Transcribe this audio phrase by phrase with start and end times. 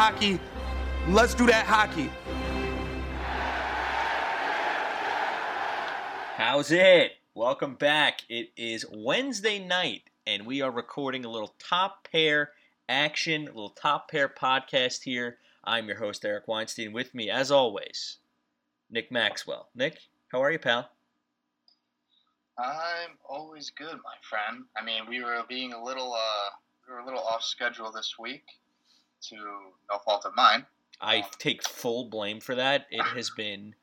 [0.00, 0.38] hockey,
[1.08, 2.08] let's do that hockey.
[6.36, 7.14] How's it?
[7.34, 8.20] Welcome back.
[8.28, 12.52] It is Wednesday night, and we are recording a little top pair
[12.88, 15.38] action, a little top pair podcast here.
[15.64, 16.92] I'm your host, Eric Weinstein.
[16.92, 18.18] With me, as always,
[18.88, 19.68] Nick Maxwell.
[19.74, 20.88] Nick, how are you, pal?
[22.56, 24.62] I'm always good, my friend.
[24.80, 26.50] I mean, we were being a little, uh,
[26.86, 28.44] we were a little off schedule this week,
[29.22, 30.66] to no fault of mine.
[31.00, 32.86] I take full blame for that.
[32.90, 33.74] It has been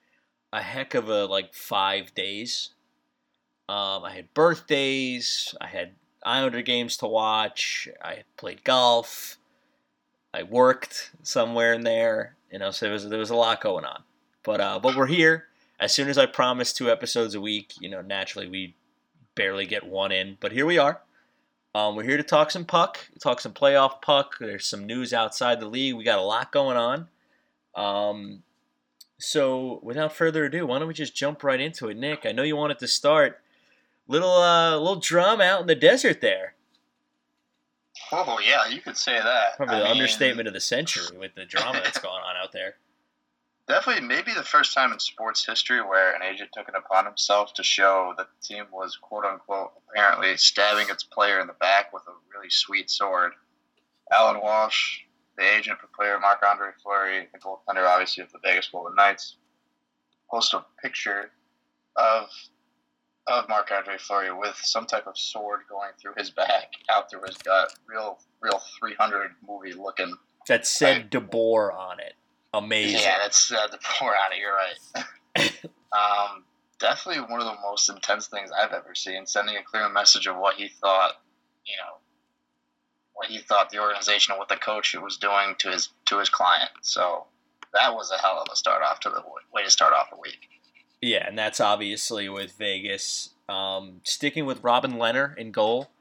[0.52, 2.72] a heck of a like five days.
[3.68, 5.56] Um, I had birthdays.
[5.60, 5.94] I had
[6.24, 7.88] Islander games to watch.
[8.04, 9.38] I played golf.
[10.34, 12.36] I worked somewhere in there.
[12.52, 14.04] You know, so there was there was a lot going on.
[14.44, 15.46] But uh, but we're here.
[15.80, 18.76] As soon as I promised two episodes a week, you know, naturally we
[19.36, 20.38] barely get one in.
[20.40, 21.02] But here we are.
[21.76, 24.38] Um, we're here to talk some puck, talk some playoff puck.
[24.40, 25.96] There's some news outside the league.
[25.96, 27.10] We got a lot going on.
[27.76, 28.44] Um,
[29.18, 32.26] so without further ado, why don't we just jump right into it, Nick?
[32.26, 33.42] I know you wanted to start
[34.08, 36.54] little uh little drama out in the desert there.
[38.10, 39.58] Oh yeah, you could say that.
[39.58, 42.54] Probably I the mean, understatement of the century with the drama that's going on out
[42.54, 42.76] there.
[43.68, 47.54] Definitely, maybe the first time in sports history where an agent took it upon himself
[47.56, 51.92] to show that the team was quote unquote apparently stabbing its player in the back
[51.92, 53.32] with a really sweet sword.
[54.12, 55.00] Alan Walsh,
[55.36, 59.38] the agent for player Marc Andre Fleury, the goaltender obviously of the Vegas Golden Knights,
[60.30, 61.32] posted a picture
[61.96, 62.30] of
[63.28, 67.24] of Marc Andre Fleury with some type of sword going through his back, out through
[67.26, 67.74] his gut.
[67.88, 70.16] Real, real 300 movie looking.
[70.48, 72.14] That said DeBoer on it.
[72.58, 73.02] Amazing.
[73.02, 74.40] Yeah, that's uh, DeBoer on it.
[74.40, 75.54] You're right.
[75.92, 76.44] um,
[76.80, 79.26] definitely one of the most intense things I've ever seen.
[79.26, 81.14] Sending a clear message of what he thought,
[81.66, 81.98] you know,
[83.14, 86.30] what he thought the organization and what the coach was doing to his to his
[86.30, 86.72] client.
[86.82, 87.26] So
[87.74, 89.22] that was a hell of a start off to the
[89.54, 90.50] way to start off a week.
[91.02, 95.92] Yeah, and that's obviously with Vegas um, sticking with Robin Lehner in goal.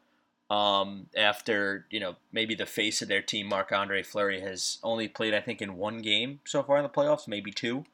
[0.54, 5.08] Um, after you know maybe the face of their team, Marc Andre Fleury has only
[5.08, 7.84] played I think in one game so far in the playoffs, maybe two.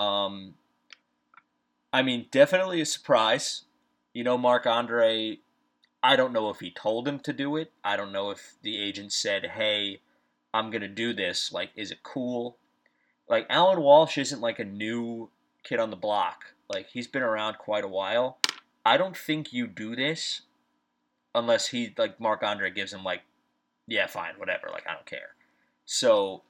[0.00, 0.54] Um,
[1.92, 3.62] I mean, definitely a surprise.
[4.12, 5.38] You know, Marc Andre.
[6.02, 7.70] I don't know if he told him to do it.
[7.84, 10.00] I don't know if the agent said, "Hey,
[10.52, 12.56] I'm gonna do this." Like, is it cool?
[13.28, 15.30] Like Alan Walsh isn't like a new
[15.62, 16.54] kid on the block.
[16.68, 18.38] Like he's been around quite a while.
[18.84, 20.42] I don't think you do this
[21.34, 23.22] unless he like Marc Andre gives him like,
[23.86, 24.68] yeah, fine, whatever.
[24.70, 25.34] Like I don't care.
[25.84, 26.42] So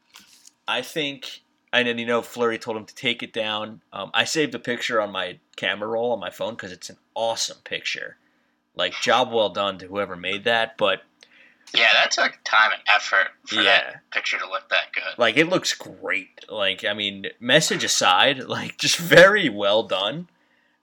[0.69, 1.41] I think,
[1.73, 3.81] and then you know, Fleury told him to take it down.
[3.93, 6.97] Um, I saved a picture on my camera roll on my phone because it's an
[7.15, 8.17] awesome picture.
[8.75, 11.03] Like job well done to whoever made that, but
[11.75, 13.63] Yeah, that took time and effort for Yeah.
[13.65, 15.19] that picture to look that good.
[15.19, 16.29] like it looks great.
[16.49, 20.29] Like I mean, message aside, like just very well done.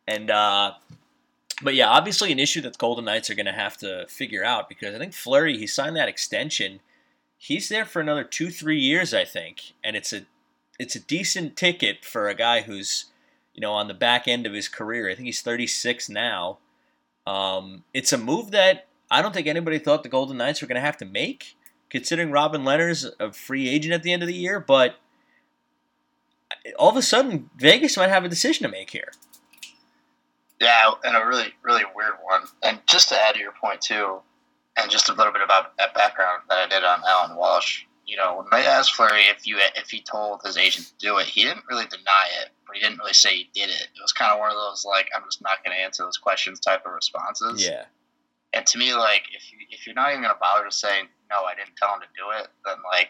[0.08, 0.74] And uh
[1.62, 4.44] but yeah, obviously an issue that the Golden Knights are going to have to figure
[4.44, 6.80] out because I think Fleury he signed that extension.
[7.38, 10.26] He's there for another 2-3 years, I think, and it's a
[10.80, 13.06] it's a decent ticket for a guy who's,
[13.54, 15.10] you know, on the back end of his career.
[15.10, 16.60] I think he's 36 now.
[17.28, 20.76] Um, it's a move that I don't think anybody thought the Golden Knights were going
[20.76, 21.58] to have to make,
[21.90, 24.60] considering Robin Lehner's a free agent at the end of the year.
[24.60, 24.96] But
[26.78, 29.12] all of a sudden, Vegas might have a decision to make here.
[30.60, 32.42] Yeah, and a really, really weird one.
[32.64, 34.20] And just to add to your point too,
[34.78, 37.84] and just a little bit about that background that I did on Alan Walsh.
[38.06, 41.18] You know, when they asked Fleury if you if he told his agent to do
[41.18, 43.88] it, he didn't really deny it, but he didn't really say he did it.
[43.96, 46.18] It was kind of one of those like I'm just not going to answer those
[46.18, 47.64] questions type of responses.
[47.64, 47.86] Yeah,
[48.54, 51.04] And to me, like if you if you're not even going to bother to say
[51.30, 53.10] no, I didn't tell him to do it, then like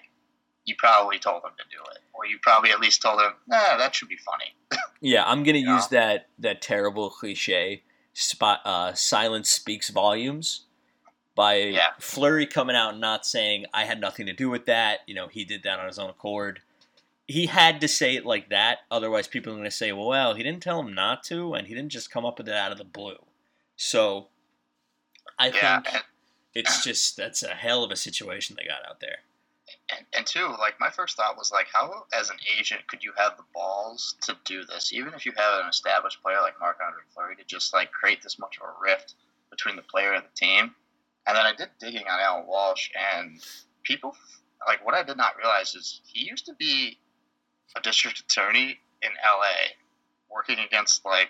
[0.69, 3.77] you probably told him to do it, or you probably at least told him, nah,
[3.77, 4.54] that should be funny.
[5.01, 5.24] yeah.
[5.25, 5.75] I'm gonna Yeah.
[5.75, 7.83] use that that terrible cliche.
[8.13, 10.66] Spot uh, silence speaks volumes.
[11.36, 11.89] By Yeah.
[12.00, 15.00] Fleury coming out and not saying I had nothing to do with that.
[15.07, 16.62] You know, he did that on his own accord.
[17.27, 20.33] He had to say it like that, otherwise people are going to say, "Well, well,
[20.33, 22.72] he didn't tell him not to, and he didn't just come up with it out
[22.72, 23.24] of the blue."
[23.75, 24.30] So,
[25.38, 26.04] I yeah, think
[26.56, 29.19] it's just that's a hell of a situation they got out there.
[29.95, 33.12] And, and two, like my first thought was like, how as an agent could you
[33.18, 36.77] have the balls to do this, even if you have an established player like Marc
[36.86, 39.15] Andre Fleury to just like create this much of a rift
[39.50, 40.75] between the player and the team?
[41.25, 43.39] And then I did digging on Alan Walsh, and
[43.83, 44.15] people
[44.68, 46.97] like what I did not realize is he used to be
[47.75, 49.74] a district attorney in L.A.
[50.33, 51.30] working against like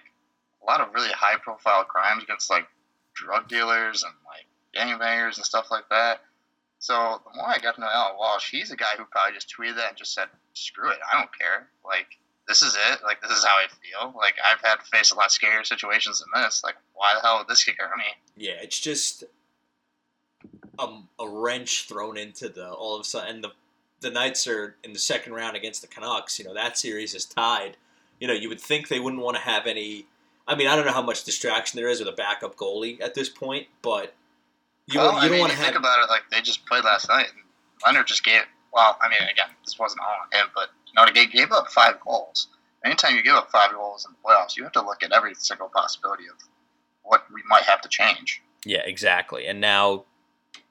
[0.61, 2.67] a lot of really high profile crimes against like
[3.13, 6.21] drug dealers and like gangbangers and stuff like that.
[6.79, 9.53] So the more I got to know Alan Walsh, he's a guy who probably just
[9.53, 11.67] tweeted that and just said, "Screw it, I don't care.
[11.85, 12.17] Like
[12.47, 12.99] this is it.
[13.03, 14.17] Like this is how I feel.
[14.17, 16.63] Like I've had to face a lot scarier situations than this.
[16.63, 18.05] Like why the hell would this scare me?"
[18.37, 19.25] Yeah, it's just
[20.79, 20.87] a,
[21.19, 23.35] a wrench thrown into the all of a sudden.
[23.35, 23.51] And the
[23.99, 26.39] the Knights are in the second round against the Canucks.
[26.39, 27.75] You know that series is tied.
[28.21, 30.05] You know you would think they wouldn't want to have any.
[30.47, 33.13] I mean, I don't know how much distraction there is with a backup goalie at
[33.13, 34.15] this point, but
[34.91, 35.65] you, well, you don't mean, want to have...
[35.67, 37.27] think about it like they just played last night,
[37.85, 38.41] and Lehner just gave.
[38.73, 41.69] Well, I mean, again, this wasn't all on him, but you know, he gave up
[41.69, 42.47] five goals.
[42.85, 45.33] Anytime you give up five goals in the playoffs, you have to look at every
[45.35, 46.37] single possibility of
[47.03, 48.41] what we might have to change.
[48.65, 49.47] Yeah, exactly.
[49.47, 50.05] And now,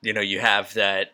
[0.00, 1.12] you know, you have that.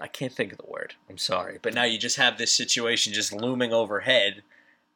[0.00, 0.94] I can't think of the word.
[1.10, 4.42] I'm sorry, but now you just have this situation just looming overhead,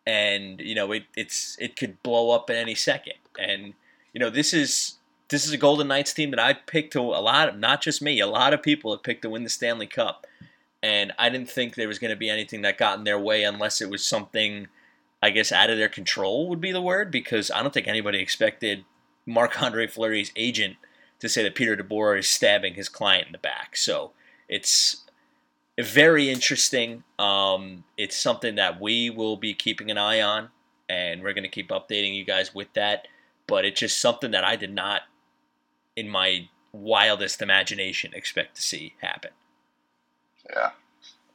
[0.06, 3.14] and you know it, it's it could blow up at any second.
[3.38, 3.74] And
[4.14, 4.94] you know this is
[5.30, 8.02] this is a Golden Knights team that I picked to a lot of, not just
[8.02, 10.26] me, a lot of people have picked to win the Stanley Cup.
[10.82, 13.44] And I didn't think there was going to be anything that got in their way
[13.44, 14.66] unless it was something,
[15.22, 18.18] I guess, out of their control would be the word, because I don't think anybody
[18.18, 18.84] expected
[19.26, 20.76] Marc Andre Fleury's agent
[21.20, 23.76] to say that Peter DeBoer is stabbing his client in the back.
[23.76, 24.12] So
[24.48, 25.04] it's
[25.78, 27.04] very interesting.
[27.18, 30.48] Um, it's something that we will be keeping an eye on,
[30.88, 33.06] and we're going to keep updating you guys with that.
[33.46, 35.02] But it's just something that I did not
[36.00, 39.31] in my wildest imagination expect to see happen.
[40.49, 40.70] Yeah.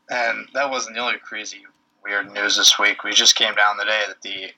[0.09, 1.59] And that wasn't the only crazy
[2.03, 3.03] weird news this week.
[3.03, 4.51] We just came down the day that the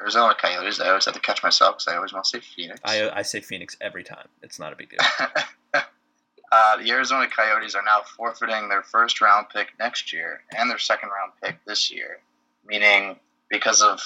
[0.00, 2.80] Arizona Coyotes, I always have to catch myself because I always want to say Phoenix.
[2.82, 4.28] I, I say Phoenix every time.
[4.42, 5.00] It's not a big deal.
[5.74, 10.78] uh, the Arizona Coyotes are now forfeiting their first round pick next year and their
[10.78, 12.20] second round pick this year,
[12.66, 13.16] meaning
[13.50, 14.00] because of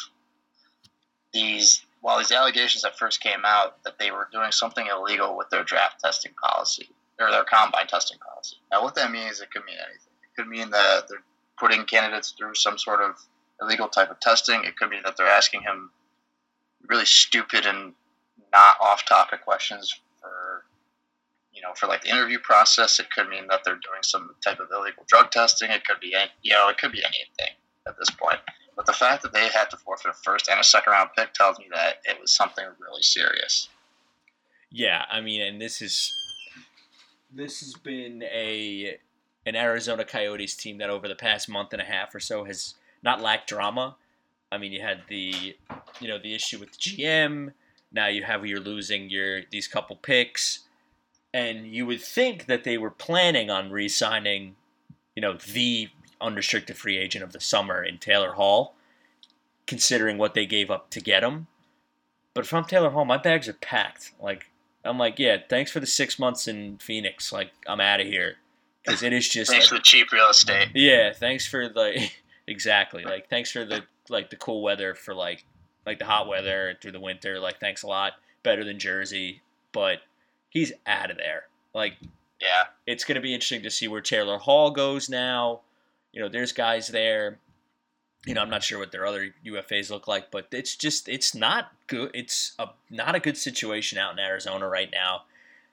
[1.32, 5.50] these while these allegations that first came out that they were doing something illegal with
[5.50, 6.88] their draft testing policy
[7.19, 8.56] or their combine testing policy.
[8.73, 10.12] Now, what that means, it could mean anything.
[10.23, 11.23] It could mean that they're
[11.58, 13.17] putting candidates through some sort of
[13.61, 14.64] illegal type of testing.
[14.64, 15.91] It could mean that they're asking him
[16.88, 17.93] really stupid and
[18.50, 20.64] not off-topic questions for,
[21.53, 22.99] you know, for like the interview process.
[22.99, 25.70] It could mean that they're doing some type of illegal drug testing.
[25.70, 27.55] It could be, you know, it could be anything
[27.87, 28.38] at this point.
[28.81, 31.35] But the fact that they had to forfeit a first and a second round pick
[31.35, 33.69] tells me that it was something really serious.
[34.71, 36.11] Yeah, I mean, and this is
[37.31, 38.97] this has been a
[39.44, 42.77] an Arizona Coyotes team that over the past month and a half or so has
[43.03, 43.97] not lacked drama.
[44.50, 45.55] I mean, you had the
[46.00, 47.53] you know the issue with the GM.
[47.93, 50.61] Now you have you're losing your these couple picks,
[51.35, 54.56] and you would think that they were planning on re-signing,
[55.15, 58.75] you know, the unrestricted free agent of the summer in Taylor Hall,
[59.67, 61.46] considering what they gave up to get him.
[62.34, 64.12] But if I'm Taylor Hall, my bags are packed.
[64.20, 64.46] Like
[64.84, 67.32] I'm like, yeah, thanks for the six months in Phoenix.
[67.32, 68.37] Like I'm out of here
[68.84, 70.69] because it is just thanks like, for the cheap real estate.
[70.75, 72.11] Yeah, thanks for the
[72.46, 75.44] exactly like thanks for the like the cool weather for like
[75.87, 77.38] like the hot weather through the winter.
[77.38, 78.14] Like thanks a lot.
[78.43, 79.99] Better than Jersey, but
[80.49, 81.44] he's out of there.
[81.75, 81.94] Like
[82.40, 85.60] yeah, it's gonna be interesting to see where Taylor Hall goes now
[86.12, 87.38] you know, there's guys there.
[88.26, 91.34] You know, I'm not sure what their other UFAs look like, but it's just it's
[91.34, 92.10] not good.
[92.12, 95.22] It's a not a good situation out in Arizona right now.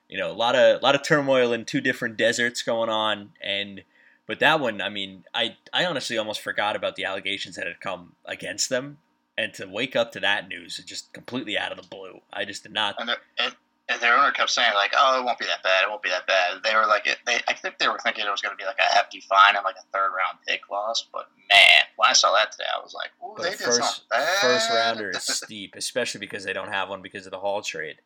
[0.08, 3.32] You know, a lot of a lot of turmoil in two different deserts going on,
[3.42, 3.82] and
[4.26, 7.80] but that one, I mean, I I honestly almost forgot about the allegations that had
[7.80, 8.98] come against them,
[9.36, 12.20] and to wake up to that news, just completely out of the blue.
[12.32, 12.94] I just did not.
[12.98, 13.54] And, and
[13.88, 15.84] and their owner kept saying like, "Oh, it won't be that bad.
[15.84, 18.26] It won't be that bad." They were like, it, they, I think they were thinking
[18.26, 20.68] it was going to be like a hefty fine and like a third round pick
[20.70, 21.06] loss.
[21.12, 24.04] But man, when I saw that today, I was like, "Ooh, they did first, something
[24.10, 27.62] bad." First rounder is steep, especially because they don't have one because of the Hall
[27.62, 27.96] trade,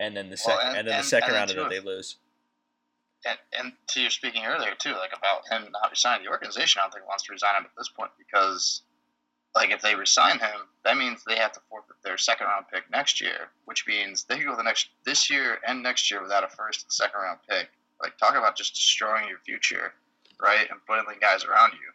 [0.00, 2.16] and then the second well, and, and, then the second rounder that they lose.
[3.26, 6.84] And, and to your speaking earlier too, like about him not resigning, the organization I
[6.84, 8.82] don't think wants to resign him at this point because
[9.54, 12.90] like if they resign him, that means they have to forfeit their second round pick
[12.90, 16.48] next year, which means they go the next this year and next year without a
[16.48, 17.68] first and second round pick.
[18.00, 19.92] Like talk about just destroying your future,
[20.40, 20.70] right?
[20.70, 21.92] And putting the guys around you.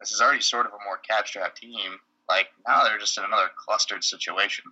[0.00, 1.98] This is already sort of a more cap strapped team.
[2.28, 4.64] Like now they're just in another clustered situation.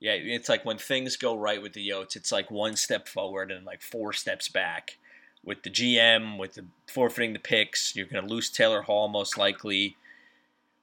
[0.00, 3.52] Yeah, it's like when things go right with the Yotes, it's like one step forward
[3.52, 4.98] and like four steps back.
[5.44, 9.36] With the GM, with the forfeiting the picks, you're going to lose Taylor Hall most
[9.36, 9.96] likely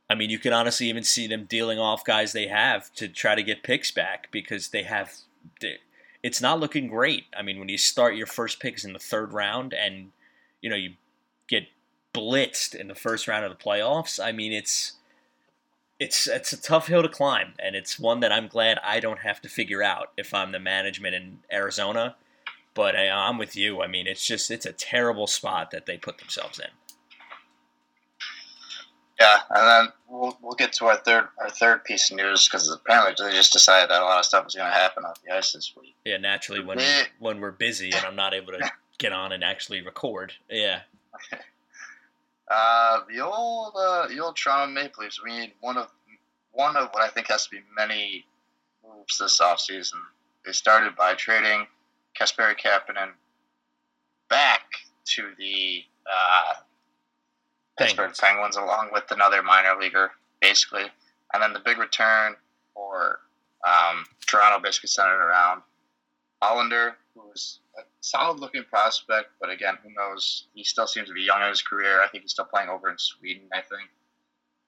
[0.10, 3.36] I mean, you can honestly even see them dealing off guys they have to try
[3.36, 5.14] to get picks back because they have.
[6.24, 7.26] It's not looking great.
[7.38, 10.12] I mean, when you start your first picks in the third round and
[10.62, 10.94] you know you
[11.48, 11.68] get
[12.14, 14.94] blitzed in the first round of the playoffs, I mean, it's
[16.00, 19.20] it's it's a tough hill to climb, and it's one that I'm glad I don't
[19.20, 22.16] have to figure out if I'm the management in Arizona.
[22.74, 23.82] But I, I'm with you.
[23.82, 26.70] I mean, it's just it's a terrible spot that they put themselves in.
[29.20, 32.70] Yeah, and then we'll, we'll get to our third our third piece of news because
[32.72, 35.36] apparently they just decided that a lot of stuff was going to happen on the
[35.36, 35.94] ice this week.
[36.06, 37.04] Yeah, naturally when Yeah.
[37.20, 40.34] when we're busy and I'm not able to get on and actually record.
[40.50, 40.82] Yeah,
[42.52, 45.22] Uh, the old uh, the old Toronto Maple Leafs.
[45.24, 45.88] We need one of
[46.52, 48.26] one of what I think has to be many
[48.84, 50.00] moves this offseason.
[50.46, 51.68] They started by trading
[52.20, 53.10] Kasperi Kapanen
[54.30, 54.62] back
[55.16, 56.54] to the uh,
[57.80, 58.58] Pittsburgh Penguins.
[58.58, 60.86] Along with another minor leaguer, basically.
[61.34, 62.36] And then the big return
[62.74, 63.20] for
[63.68, 65.62] um, Toronto basically centered around
[66.42, 70.46] Hallander, who's a solid looking prospect, but again, who knows?
[70.54, 72.02] He still seems to be young in his career.
[72.02, 73.90] I think he's still playing over in Sweden, I think.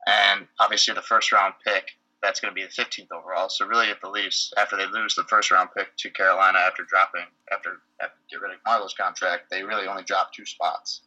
[0.07, 1.91] And obviously, the first round pick,
[2.21, 3.49] that's going to be the 15th overall.
[3.49, 6.83] So, really, if the Leafs, after they lose the first round pick to Carolina after
[6.83, 11.01] dropping, after, after get rid of Marleau's contract, they really only drop two spots.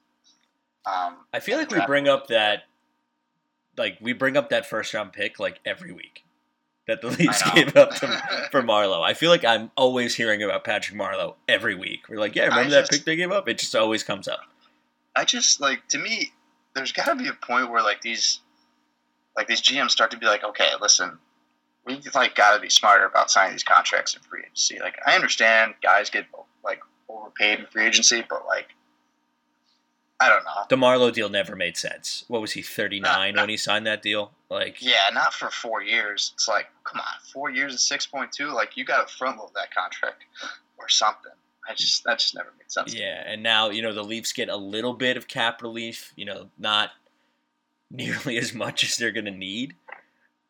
[0.86, 2.64] Um, I feel like we bring up that
[3.76, 6.24] like we bring up that first round pick like every week
[6.86, 8.06] that the Leafs gave up to,
[8.50, 9.02] for Marleau.
[9.02, 12.08] I feel like I'm always hearing about Patrick Marleau every week.
[12.08, 13.48] We're like, yeah, remember that just- pick they gave up?
[13.48, 14.40] It just always comes up.
[15.16, 16.32] I just like to me,
[16.74, 18.40] there's got to be a point where like these,
[19.36, 21.18] like these GMs start to be like, okay, listen,
[21.86, 24.78] we like got to be smarter about signing these contracts in free agency.
[24.80, 26.26] Like I understand guys get
[26.64, 28.74] like overpaid in free agency, but like,
[30.21, 30.64] I don't know.
[30.68, 32.25] The Marleau deal never made sense.
[32.28, 33.42] What was he, 39 No, no.
[33.42, 34.30] when he signed that deal?
[34.49, 36.30] Like, Yeah, not for four years.
[36.35, 38.49] It's like, come on, four years and six point two.
[38.52, 40.25] Like you got to front load that contract
[40.78, 41.33] or something.
[41.68, 42.94] I just that just never made sense.
[42.94, 46.12] Yeah, and now you know the Leafs get a little bit of cap relief.
[46.14, 46.90] You know, not
[47.90, 49.75] nearly as much as they're going to need.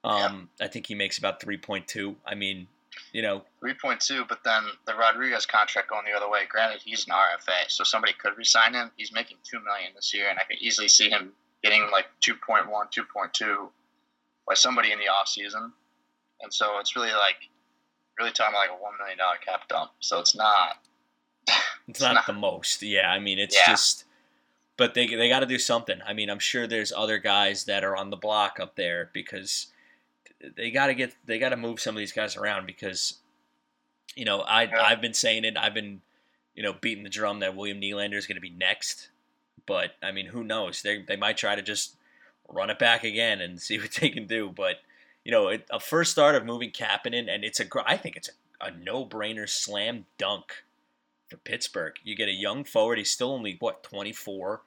[0.02, 2.16] Um, I think he makes about three point two.
[2.26, 2.66] I mean,
[3.12, 6.42] you know, Three point two, but then the Rodrigues contract going the other way.
[6.48, 8.90] Granted, he's an RFA, so somebody could resign him.
[8.96, 11.32] He's making two million this year, and I could easily see him
[11.62, 13.68] getting like 2.1, 2.2
[14.46, 15.72] by somebody in the off season.
[16.42, 17.36] And so it's really like
[18.18, 19.92] really talking about like a one million dollar cap dump.
[20.00, 20.76] So it's not.
[21.88, 22.82] it's not not- the most.
[22.82, 23.66] Yeah, I mean, it's Yeah.
[23.72, 24.04] just.
[24.76, 26.00] But they they got to do something.
[26.04, 29.68] I mean, I'm sure there's other guys that are on the block up there because
[30.56, 33.18] they got to get they got to move some of these guys around because
[34.14, 34.82] you know I Yeah.
[34.82, 35.56] I've been saying it.
[35.56, 36.00] I've been
[36.54, 39.10] you know beating the drum that William Nylander is going to be next.
[39.66, 40.82] But I mean, who knows?
[40.82, 41.96] They they might try to just
[42.48, 44.52] run it back again and see what they can do.
[44.54, 44.76] But
[45.24, 48.30] you know, it, a first start of moving Kapanen, and it's a I think it's
[48.60, 50.64] a, a no brainer slam dunk
[51.28, 51.94] for Pittsburgh.
[52.04, 52.98] You get a young forward.
[52.98, 54.62] He's still only what twenty four.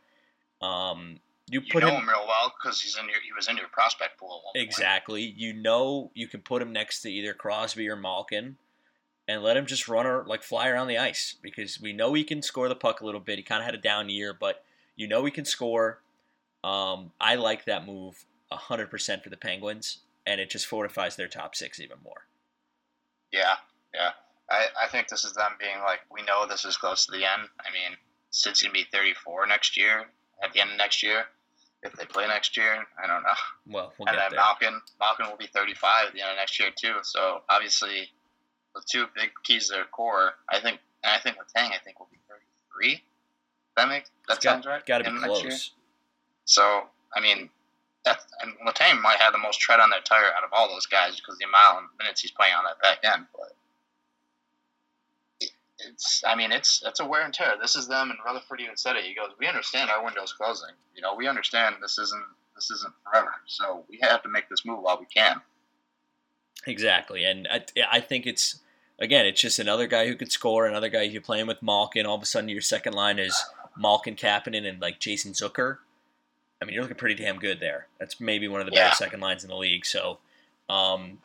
[0.61, 1.19] Um,
[1.49, 3.57] you You put know him him real well because he's in your he was in
[3.57, 4.27] your prospect pool.
[4.27, 4.65] At one point.
[4.65, 5.21] exactly.
[5.23, 8.57] You know you can put him next to either Crosby or Malkin,
[9.27, 12.23] and let him just run or like fly around the ice because we know he
[12.23, 13.37] can score the puck a little bit.
[13.37, 14.63] He kind of had a down year, but
[14.95, 16.01] you know he can score.
[16.63, 21.27] Um, I like that move hundred percent for the Penguins, and it just fortifies their
[21.27, 22.27] top six even more.
[23.31, 23.55] Yeah,
[23.93, 24.11] yeah.
[24.49, 27.25] I, I think this is them being like, we know this is close to the
[27.25, 27.49] end.
[27.59, 27.97] I mean,
[28.31, 30.05] Sid's gonna be 34 next year,
[30.41, 31.25] at the end of next year,
[31.87, 32.85] if they play next year.
[33.01, 33.29] I don't know.
[33.69, 34.39] Well, we'll and get then there.
[34.39, 36.95] Malkin, Malkin will be 35 at the end of next year too.
[37.03, 38.09] So obviously,
[38.75, 41.99] the two big keys to their core, I think, and I think Letang, I think
[41.99, 43.03] will be 33.
[43.75, 44.85] That makes that It's got, sounds right.
[44.85, 45.49] Got to be End of next year.
[45.49, 45.71] close.
[46.45, 46.83] So
[47.15, 47.49] I mean,
[48.05, 50.85] that and Letang might have the most tread on their tire out of all those
[50.85, 53.25] guys because the amount of minutes he's playing on that back end.
[53.35, 53.56] But
[55.89, 57.53] it's, I mean, it's it's a wear and tear.
[57.61, 59.05] This is them, and Rutherford even said it.
[59.05, 60.71] He goes, "We understand our window's closing.
[60.95, 62.25] You know, we understand this isn't
[62.55, 63.33] this isn't forever.
[63.45, 65.41] So we have to make this move while we can."
[66.65, 68.59] Exactly, and I, I think it's
[68.99, 72.05] again, it's just another guy who could score, another guy you're playing with Malkin.
[72.05, 73.41] All of a sudden, your second line is
[73.77, 75.77] Malkin, Kapanen, and like Jason Zucker.
[76.61, 77.87] I mean, you're looking pretty damn good there.
[77.99, 78.85] That's maybe one of the Yeah.
[78.85, 79.85] better second lines in the league.
[79.85, 80.17] So,
[80.67, 81.21] um,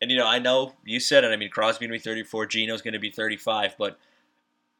[0.00, 1.28] and you know, I know you said it.
[1.28, 3.98] I mean, Crosby gonna be 34, Gino's gonna be 35, but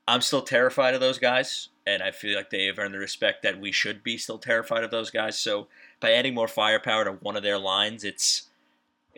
[0.07, 3.43] I'm still terrified of those guys, and I feel like they have earned the respect
[3.43, 5.39] that we should be still terrified of those guys.
[5.39, 5.69] So,
[6.01, 8.49] by adding more firepower to one of their lines, it's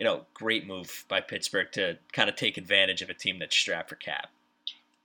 [0.01, 3.55] you know, great move by Pittsburgh to kind of take advantage of a team that's
[3.55, 4.31] strapped for cap.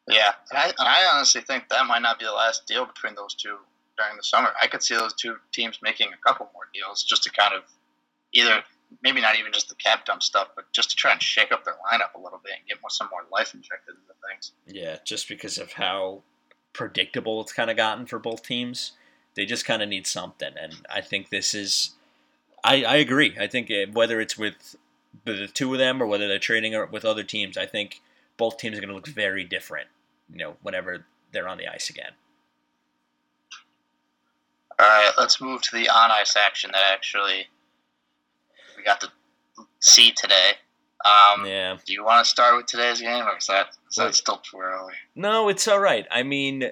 [0.08, 3.14] Yeah, and I, and I honestly think that might not be the last deal between
[3.14, 3.58] those two
[3.98, 4.54] during the summer.
[4.62, 7.64] I could see those two teams making a couple more deals just to kind of
[8.32, 8.62] either
[9.02, 11.64] maybe not even just the cap dump stuff, but just to try and shake up
[11.64, 14.52] their lineup a little bit and get more some more life injected into things.
[14.66, 16.22] Yeah, just because of how
[16.72, 18.92] predictable it's kind of gotten for both teams,
[19.34, 21.90] they just kind of need something, and I think this is.
[22.64, 23.36] I, I agree.
[23.38, 24.76] I think whether it's with
[25.24, 28.00] the two of them or whether they're trading or with other teams, I think
[28.36, 29.88] both teams are going to look very different
[30.32, 32.12] you know, whenever they're on the ice again.
[34.78, 37.46] All right, let's move to the on ice action that actually
[38.86, 39.08] got to
[39.80, 40.52] see today.
[41.04, 41.76] Um, Yeah.
[41.84, 44.58] Do you want to start with today's game, or is that is that still too
[44.58, 44.94] early?
[45.14, 46.06] No, it's all right.
[46.10, 46.70] I mean,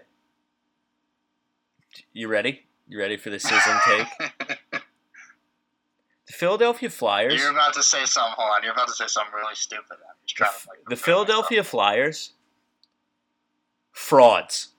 [2.12, 2.62] you ready?
[2.88, 4.08] You ready for the sizzling take?
[6.26, 7.34] The Philadelphia Flyers.
[7.38, 8.34] You're about to say something.
[8.36, 8.62] Hold on.
[8.64, 9.84] You're about to say something really stupid.
[9.92, 10.68] I'm just trying to.
[10.68, 12.32] Like, The Philadelphia Flyers.
[13.92, 14.70] Frauds.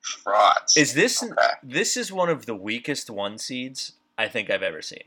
[0.00, 0.76] frauds.
[0.76, 1.32] Is this Okay.
[1.62, 5.04] this is one of the weakest one seeds I think I've ever seen.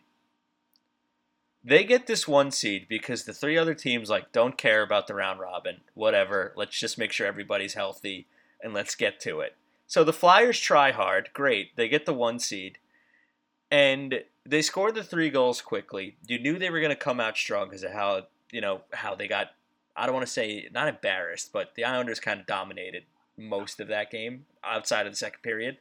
[1.64, 5.14] They get this one seed because the three other teams like don't care about the
[5.14, 5.82] round robin.
[5.94, 6.54] Whatever.
[6.56, 8.26] Let's just make sure everybody's healthy
[8.64, 9.56] and let's get to it.
[9.86, 11.30] So the Flyers try hard.
[11.34, 11.76] Great.
[11.76, 12.78] They get the one seed.
[13.70, 16.16] And they scored the three goals quickly.
[16.26, 19.14] You knew they were going to come out strong because of how, you know, how
[19.14, 19.52] they got
[19.96, 23.04] I don't want to say not embarrassed, but the Islanders kind of dominated
[23.38, 25.78] most of that game outside of the second period.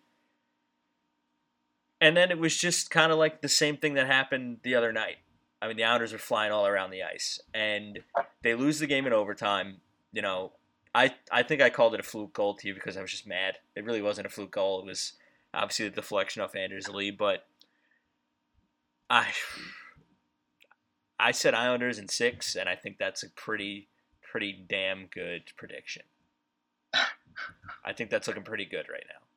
[2.00, 4.92] And then it was just kind of like the same thing that happened the other
[4.92, 5.16] night.
[5.60, 8.00] I mean, the Islanders were flying all around the ice, and
[8.42, 9.82] they lose the game in overtime.
[10.12, 10.52] You know,
[10.94, 13.26] I I think I called it a fluke goal to you because I was just
[13.26, 13.58] mad.
[13.76, 14.80] It really wasn't a fluke goal.
[14.80, 15.12] It was
[15.52, 17.46] obviously the deflection off Anders Lee, but
[19.10, 19.28] I
[21.18, 23.88] I said Islanders in six, and I think that's a pretty
[24.22, 26.02] pretty damn good prediction.
[27.84, 29.29] I think that's looking pretty good right now.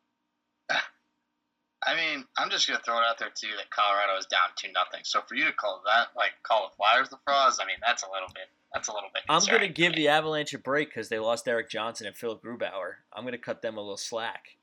[1.85, 4.71] I mean, I'm just gonna throw it out there too that Colorado is down two
[4.71, 5.01] nothing.
[5.03, 8.03] So for you to call that like call the Flyers the frauds, I mean that's
[8.03, 9.23] a little bit that's a little bit.
[9.29, 12.39] I'm going to give the Avalanche a break because they lost Erik Johnson and Phil
[12.39, 12.95] Grubauer.
[13.13, 14.57] I'm going to cut them a little slack.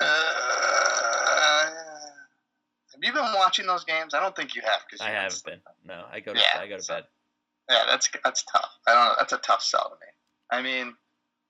[0.00, 0.06] Uh,
[2.92, 4.14] have you been watching those games?
[4.14, 4.80] I don't think you have.
[4.90, 5.60] Cause I haven't been.
[5.84, 7.04] No, I go to Yeah, I go to so- bed.
[7.70, 8.70] Yeah, that's that's tough.
[8.86, 9.14] I don't know.
[9.18, 10.12] That's a tough sell to me.
[10.52, 10.94] I mean,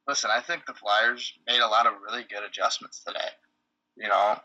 [0.09, 3.29] listen, I think the Flyers made a lot of really good adjustments today.
[3.97, 4.39] You know,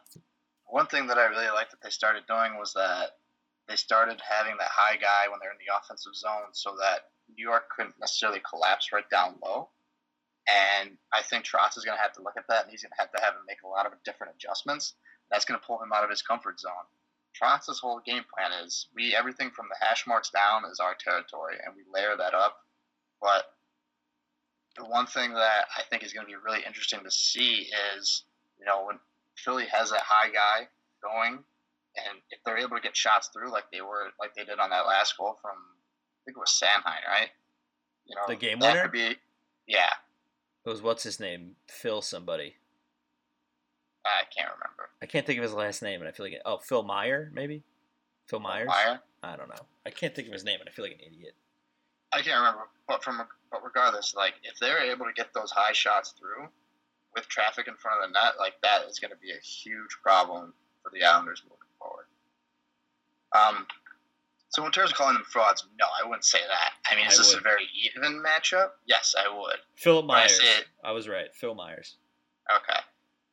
[0.71, 3.19] one thing that I really liked that they started doing was that
[3.67, 7.43] they started having that high guy when they're in the offensive zone, so that New
[7.43, 9.69] York couldn't necessarily collapse right down low.
[10.47, 12.91] And I think Trotz is going to have to look at that, and he's going
[12.95, 14.95] to have to have him make a lot of different adjustments.
[15.29, 16.87] That's going to pull him out of his comfort zone.
[17.35, 21.55] Trotz's whole game plan is we everything from the hash marks down is our territory,
[21.63, 22.57] and we layer that up.
[23.21, 23.43] But
[24.77, 28.23] the one thing that I think is going to be really interesting to see is,
[28.59, 28.99] you know, when
[29.43, 30.67] Philly has that high guy
[31.01, 31.33] going,
[31.95, 34.69] and if they're able to get shots through like they were, like they did on
[34.69, 37.29] that last goal from, I think it was Sanheim, right?
[38.05, 38.83] You know, The game winner?
[38.83, 39.15] Could be,
[39.67, 39.91] yeah,
[40.65, 41.55] It was what's his name?
[41.67, 42.55] Phil somebody.
[44.05, 44.89] I can't remember.
[45.01, 47.31] I can't think of his last name, and I feel like it, oh Phil Meyer
[47.33, 47.63] maybe.
[48.27, 48.67] Phil Myers.
[48.67, 48.99] Meyer?
[49.23, 49.65] I don't know.
[49.85, 51.35] I can't think of his name, and I feel like an idiot.
[52.13, 55.73] I can't remember, but from but regardless, like if they're able to get those high
[55.73, 56.47] shots through
[57.15, 59.97] with traffic in front of the net, like that is going to be a huge
[60.03, 62.05] problem for the Islanders moving forward.
[63.33, 63.65] Um,
[64.49, 66.73] so in terms of calling them frauds, no, I wouldn't say that.
[66.91, 68.69] I mean, is I this a very even matchup?
[68.85, 69.57] Yes, I would.
[69.75, 70.37] Philip I Myers.
[70.39, 71.33] say it- I was right.
[71.33, 71.95] Phil Myers.
[72.53, 72.79] Okay.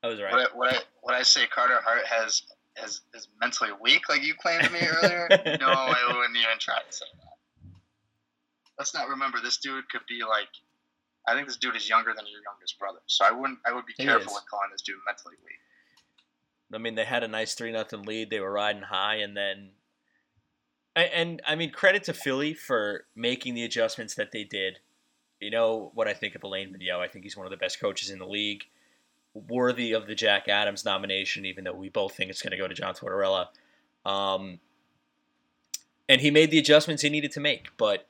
[0.03, 0.33] I was right.
[0.33, 2.43] What I, what I what I say Carter Hart has
[2.77, 5.27] has is mentally weak, like you claimed to me earlier.
[5.61, 7.73] no, I wouldn't even try to say that.
[8.79, 10.47] Let's not remember this dude could be like.
[11.29, 13.59] I think this dude is younger than your youngest brother, so I wouldn't.
[13.67, 14.35] I would be He careful is.
[14.35, 15.59] with calling this dude mentally weak.
[16.73, 18.31] I mean, they had a nice three nothing lead.
[18.31, 19.71] They were riding high, and then,
[20.97, 24.81] and, and I mean, credit to Philly for making the adjustments that they did.
[25.41, 27.01] You know what I think of Alain Vigneault.
[27.01, 28.65] I think he's one of the best coaches in the league,
[29.35, 31.45] worthy of the Jack Adams nomination.
[31.45, 33.49] Even though we both think it's going to go to John Tortorella,
[34.05, 34.61] um,
[36.09, 37.69] and he made the adjustments he needed to make.
[37.77, 38.09] But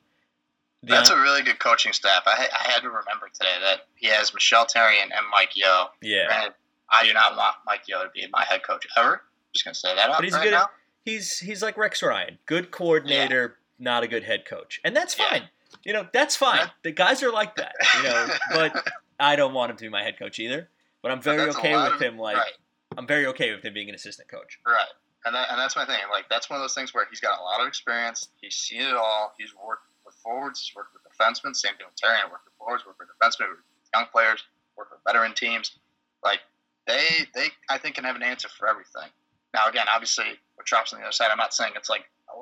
[0.82, 2.22] That's a really good coaching staff.
[2.26, 5.88] I, I had to remember today that he has Michel Terry and, and Mike Yeo.
[6.00, 6.54] yeah, Granted,
[6.90, 9.14] I do not want Mike Yeo to be my head coach ever.
[9.14, 9.20] I'm
[9.52, 10.66] Just gonna say that out But he's right good now.
[11.04, 15.42] he's he's like Rex Ryan, good coordinator, not a good head coach, and that's fine.
[15.84, 16.58] You know, that's fine.
[16.58, 16.68] Yeah.
[16.84, 17.74] The guys are like that.
[17.96, 18.88] You know, but
[19.20, 20.68] I don't want him to be my head coach either.
[21.02, 22.18] But I'm very okay with of- him.
[22.18, 22.52] Like right.
[22.96, 24.58] I'm very okay with him being an assistant coach.
[24.66, 24.86] Right.
[25.24, 25.98] And that, and that's my thing.
[26.10, 28.28] Like that's one of those things where he's got a lot of experience.
[28.40, 29.34] He's seen it all.
[29.38, 29.82] He's worked
[30.22, 30.72] forwards.
[30.74, 31.54] Worked with defensemen.
[31.54, 32.18] Same thing with Terry.
[32.30, 32.84] Worked with forwards.
[32.86, 33.48] Worked with defensemen.
[33.48, 34.42] Worked with young players.
[34.76, 35.78] Worked with veteran teams.
[36.24, 36.40] Like
[36.86, 39.08] they they I think can have an answer for everything.
[39.54, 42.38] Now again, obviously with Trotz on the other side, I'm not saying it's like a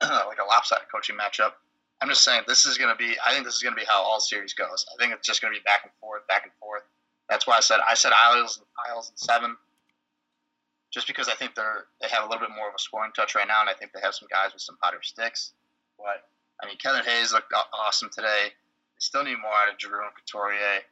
[0.26, 1.52] like a lopsided coaching matchup.
[2.02, 3.16] I'm just saying this is going to be.
[3.26, 4.84] I think this is going to be how all series goes.
[4.92, 6.82] I think it's just going to be back and forth, back and forth.
[7.30, 9.56] That's why I said I said Isles and Isles and seven
[10.96, 13.34] just because I think they're they have a little bit more of a scoring touch
[13.34, 15.52] right now, and I think they have some guys with some hotter sticks.
[15.98, 16.24] But
[16.62, 18.48] I mean, Kevin Hayes looked awesome today.
[18.48, 20.82] They still need more out of Giroux and Couturier.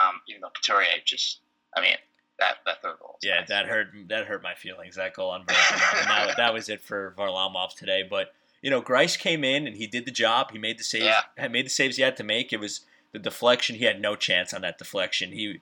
[0.00, 1.40] Um, even though Couturier just,
[1.76, 1.96] I mean,
[2.38, 3.18] that that third goal.
[3.22, 3.48] Yeah, nice.
[3.48, 3.88] that hurt.
[4.08, 4.96] That hurt my feelings.
[4.96, 6.06] That goal on Varlamov.
[6.26, 8.02] that, that was it for Varlamov today.
[8.08, 10.50] But you know, Greiss came in and he did the job.
[10.50, 11.04] He made the saves.
[11.04, 11.48] Yeah.
[11.48, 12.52] Made the saves he had to make.
[12.52, 12.80] It was
[13.12, 13.76] the deflection.
[13.76, 15.32] He had no chance on that deflection.
[15.32, 15.60] He,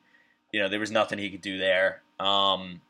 [0.53, 2.03] you know, there was nothing he could do there.
[2.19, 2.81] Um,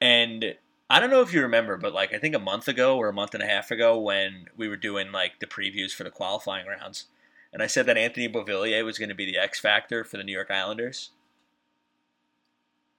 [0.00, 0.56] and
[0.90, 3.12] I don't know if you remember, but like I think a month ago or a
[3.12, 6.66] month and a half ago when we were doing like the previews for the qualifying
[6.66, 7.06] rounds,
[7.52, 10.24] and I said that Anthony Beauvillier was going to be the X factor for the
[10.24, 11.10] New York Islanders.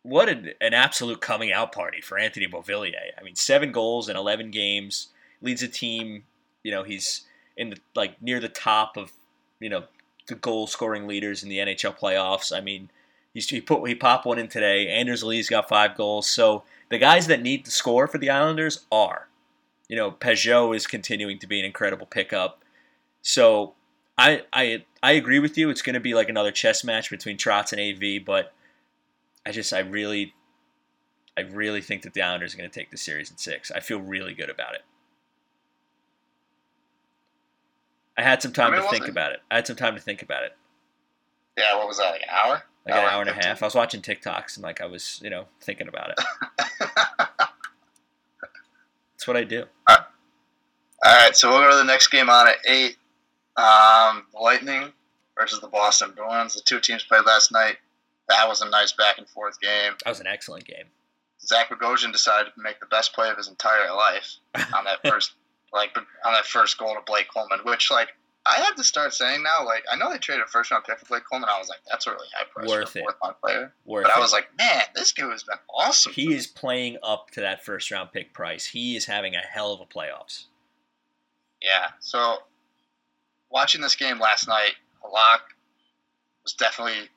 [0.03, 2.95] What an, an absolute coming out party for Anthony Beauvillier.
[3.19, 5.09] I mean, seven goals in 11 games,
[5.41, 6.23] leads a team.
[6.63, 7.25] You know, he's
[7.57, 9.11] in the like near the top of
[9.59, 9.83] you know
[10.27, 12.55] the goal scoring leaders in the NHL playoffs.
[12.55, 12.89] I mean,
[13.33, 14.87] he's he put he popped one in today.
[14.87, 16.29] Anders Lee's got five goals.
[16.29, 19.29] So the guys that need to score for the Islanders are,
[19.87, 22.63] you know, Pageau is continuing to be an incredible pickup.
[23.21, 23.73] So
[24.17, 25.69] I I I agree with you.
[25.69, 28.53] It's going to be like another chess match between Trotz and AV, but
[29.45, 30.33] I just I really
[31.37, 33.71] I really think that the Islanders are going to take the series in six.
[33.71, 34.81] I feel really good about it.
[38.17, 39.39] I had some time I mean, to think about it.
[39.49, 40.51] I had some time to think about it.
[41.57, 42.11] Yeah, what was that?
[42.11, 42.63] Like an hour?
[42.85, 43.61] Like an hour and a half.
[43.61, 46.19] I was watching TikToks and like I was, you know, thinking about it.
[49.13, 49.65] That's what I do.
[49.87, 49.97] All
[51.03, 52.97] right, so we'll go to the next game on at eight.
[53.55, 54.91] Um, the Lightning
[55.37, 56.53] versus the Boston Bruins.
[56.55, 57.77] The two teams played last night.
[58.29, 59.93] That was a nice back and forth game.
[60.03, 60.85] That was an excellent game.
[61.43, 64.37] Zach Bogosian decided to make the best play of his entire life
[64.75, 65.33] on that first,
[65.73, 67.59] like on that first goal to Blake Coleman.
[67.63, 68.09] Which, like,
[68.45, 69.65] I have to start saying now.
[69.65, 71.49] Like, I know they traded a first round pick for Blake Coleman.
[71.49, 73.73] I was like, that's a really high price Worth for a fourth round player.
[73.85, 74.21] Worth But I it.
[74.21, 76.11] was like, man, this dude has been awesome.
[76.13, 78.65] he is playing up to that first round pick price.
[78.65, 80.45] He is having a hell of a playoffs.
[81.61, 81.89] Yeah.
[81.99, 82.37] So
[83.51, 84.73] watching this game last night,
[85.03, 85.41] Halak
[86.43, 87.09] was definitely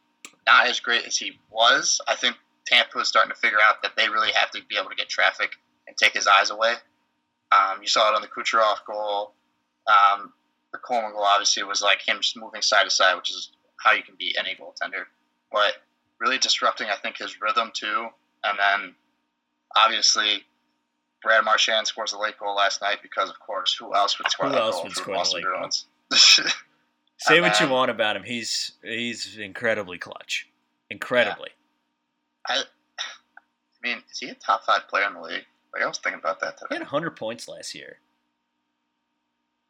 [0.46, 2.00] not as great as he was.
[2.06, 4.90] I think Tampa was starting to figure out that they really have to be able
[4.90, 5.52] to get traffic
[5.87, 6.74] and take his eyes away.
[7.52, 9.32] Um, you saw it on the Kucherov goal.
[9.87, 10.32] Um,
[10.74, 13.92] the Coleman goal obviously was like him just moving side to side, which is how
[13.92, 15.04] you can beat any goaltender.
[15.52, 15.74] But
[16.18, 18.08] really disrupting, I think, his rhythm too.
[18.42, 18.94] And then
[19.76, 20.42] obviously
[21.22, 24.48] Brad Marchand scores a late goal last night because, of course, who else would score
[24.48, 25.44] Who that else goal would score Boston late?
[25.44, 25.87] Bruins?
[27.18, 28.24] Say what you want about him.
[28.24, 30.48] He's he's incredibly clutch.
[30.90, 31.50] Incredibly.
[32.48, 32.64] I
[33.82, 35.46] mean, is he a top five player in the league?
[35.72, 36.66] Like I was thinking about that today.
[36.70, 37.98] He had 100 points last year.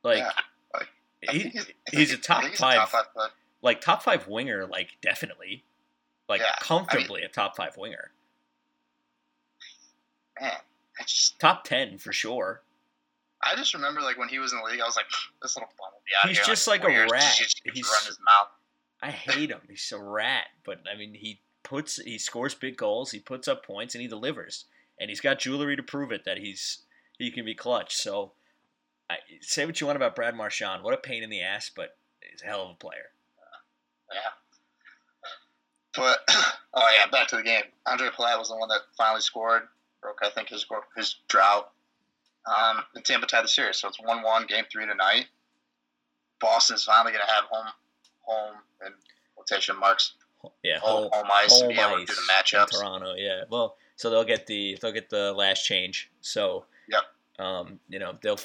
[0.03, 0.43] Like Yeah, I
[1.31, 1.61] he,
[1.91, 3.31] he's, a top he's five, A top five
[3.63, 5.65] like top five winger, like definitely,
[6.29, 8.11] like Yeah, I mean- comfortably a top five winger,
[10.41, 10.51] Man,
[10.99, 12.63] I just, top ten for sure.
[13.43, 15.07] I just remember like when he was in the league, I was like,
[15.43, 16.47] this little bum will be out He's here.
[16.47, 17.35] just like, like a rat.
[17.39, 18.49] Just He's- run his mouth.
[19.03, 19.61] I hate him.
[19.69, 23.65] He's a rat, but I mean, he puts he scores big goals, he puts up
[23.67, 24.65] points, and he delivers,
[24.99, 26.79] and he's got jewelry to prove it that he's
[27.19, 27.95] he can be clutch.
[27.95, 28.33] So,
[29.11, 31.97] I, say what you want about Brad Marchand, what a pain in the ass, but
[32.31, 33.11] he's a hell of a player.
[34.13, 34.31] Yeah.
[35.97, 36.21] But
[36.75, 37.65] oh yeah, back to the game.
[37.87, 39.63] Ondrej Palat was the one that finally scored.
[40.03, 41.71] Broke I think his his drought.
[42.47, 45.27] Um, and Tampa tied the series, so it's one one game three tonight.
[46.41, 47.67] Boston's finally going to have home
[48.23, 48.93] home in
[49.35, 50.13] quotation marks
[50.63, 52.79] Yeah, home, home ice to home be able to do the matchups.
[52.79, 53.15] Toronto.
[53.17, 56.11] Yeah, well, so they'll get the they'll get the last change.
[56.21, 57.03] So, Yep.
[57.39, 58.41] um, you know they'll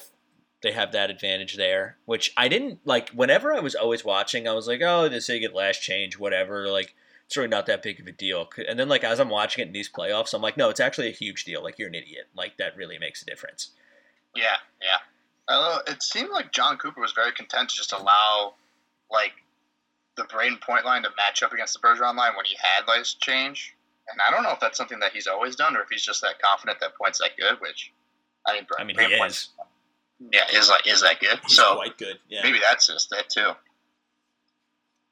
[0.62, 3.10] they have that advantage there, which I didn't like.
[3.10, 6.70] Whenever I was always watching, I was like, oh, this say get last change, whatever.
[6.70, 6.96] Like
[7.26, 8.50] it's really not that big of a deal.
[8.68, 11.08] And then like as I'm watching it in these playoffs, I'm like, no, it's actually
[11.08, 11.64] a huge deal.
[11.64, 12.28] Like you're an idiot.
[12.36, 13.72] Like that really makes a difference.
[14.36, 14.98] Yeah, yeah.
[15.48, 18.56] Although it seemed like John Cooper was very content to just allow
[19.12, 19.34] like
[20.16, 23.22] the Brayden Point line to match up against the Bergeron line when he had last
[23.22, 23.76] change.
[24.12, 26.22] And I don't know if that's something that he's always done or if he's just
[26.22, 27.62] that confident that Point's that good.
[27.62, 27.94] Which
[28.46, 29.50] I mean, I mean, he points, is.
[30.20, 31.40] Yeah, is like is that good?
[31.48, 32.20] He's so quite good.
[32.28, 32.42] Yeah.
[32.44, 33.52] maybe that's just it too.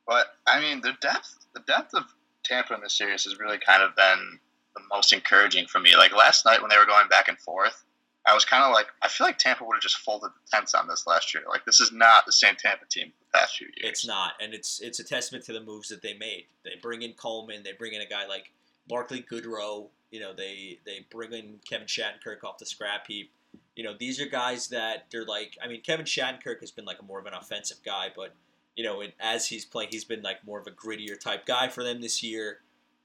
[0.06, 2.04] But I mean, the depth, the depth of
[2.44, 4.40] Tampa in this series has really kind of been
[4.76, 5.96] the most encouraging for me.
[5.96, 7.84] Like last night when they were going back and forth,
[8.26, 10.74] I was kind of like, I feel like Tampa would have just folded the tents
[10.74, 11.44] on this last year.
[11.48, 13.90] Like this is not the same Tampa team the past few years.
[13.90, 16.46] It's not, and it's it's a testament to the moves that they made.
[16.64, 17.64] They bring in Coleman.
[17.64, 18.52] They bring in a guy like
[18.88, 19.88] Barkley Goodrow.
[20.12, 23.32] You know, they they bring in Kevin Shattenkirk off the scrap heap.
[23.78, 25.56] You know, these are guys that they're like.
[25.64, 28.34] I mean, Kevin Shattenkirk has been like a more of an offensive guy, but
[28.76, 31.68] you know, it, as he's playing, he's been like more of a grittier type guy
[31.68, 32.60] for them this year.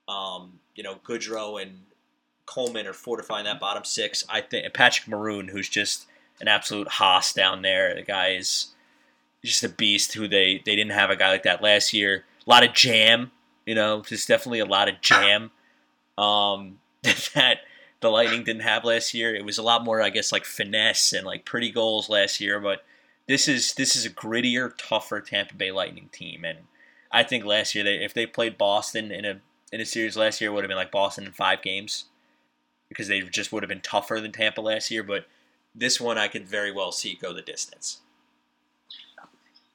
[0.08, 1.82] Um, you know, Goodrow and
[2.46, 4.24] Coleman are fortifying that bottom six.
[4.30, 6.06] I think Patrick Maroon, who's just
[6.40, 7.94] an absolute hoss down there.
[7.94, 8.68] The guy is
[9.44, 10.14] just a beast.
[10.14, 12.24] Who they they didn't have a guy like that last year.
[12.46, 13.30] A lot of jam,
[13.66, 15.50] you know, There's definitely a lot of jam.
[16.16, 16.78] Um,
[17.35, 17.58] that
[18.03, 19.35] the Lightning didn't have last year.
[19.35, 22.61] It was a lot more, I guess, like finesse and like pretty goals last year.
[22.61, 22.85] But
[23.27, 26.59] this is this is a grittier, tougher Tampa Bay Lightning team, and
[27.11, 29.41] I think last year they if they played Boston in a
[29.73, 32.07] in a series last year, it would have been like Boston in five games
[32.88, 35.03] because they just would have been tougher than Tampa last year.
[35.03, 35.27] But
[35.75, 38.01] this one, I could very well see go the distance.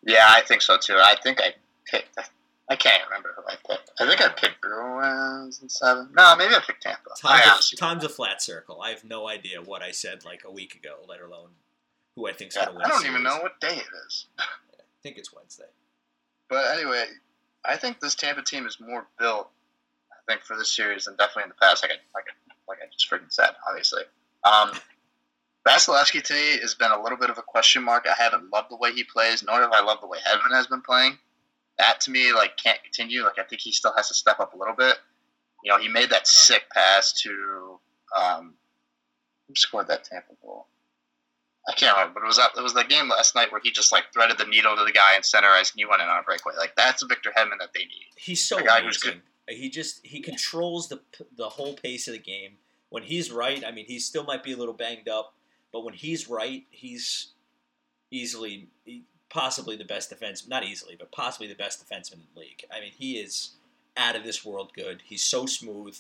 [0.04, 0.98] Yeah, I think so too.
[0.98, 2.18] I think I picked.
[2.70, 3.92] I can't remember who I picked.
[4.00, 6.10] I think I picked Bruins in seven.
[6.16, 7.12] No, maybe I picked Tampa.
[7.18, 8.82] Time's, a, time's a flat circle.
[8.82, 11.50] I have no idea what I said like a week ago, let alone
[12.16, 12.86] who I think's yeah, going to win.
[12.86, 14.26] I don't even know what day it is.
[14.40, 14.44] I
[15.02, 15.70] think it's Wednesday.
[16.50, 17.06] But anyway,
[17.64, 19.50] I think this Tampa team is more built.
[20.12, 21.84] I think for this series than definitely in the past.
[21.84, 24.04] Like I, like I, like I just freaking said, obviously.
[24.44, 24.72] Um,
[25.68, 28.08] Vasilevskiy to me has been a little bit of a question mark.
[28.10, 30.68] I haven't loved the way he plays, nor have I loved the way Hedman has
[30.68, 31.18] been playing.
[31.78, 33.24] That to me, like, can't continue.
[33.24, 34.98] Like, I think he still has to step up a little bit.
[35.64, 37.80] You know, he made that sick pass to
[38.18, 38.54] um,
[39.48, 40.68] who scored that Tampa goal?
[41.68, 43.72] I can't remember, but it was that it was the game last night where he
[43.72, 46.08] just like threaded the needle to the guy in center ice and he went in
[46.08, 46.54] on a breakaway.
[46.58, 48.08] Like that's a Victor Hedman that they need.
[48.16, 49.22] He's so amazing.
[49.50, 51.02] He just he controls the
[51.36, 52.54] the whole pace of the game.
[52.90, 55.34] When he's right, I mean, he still might be a little banged up,
[55.74, 57.34] but when he's right, he's
[58.12, 58.70] easily,
[59.30, 60.48] possibly the best defense.
[60.48, 62.66] Not easily, but possibly the best defenseman in the league.
[62.72, 63.52] I mean, he is
[63.96, 65.02] out of this world good.
[65.06, 65.98] He's so smooth,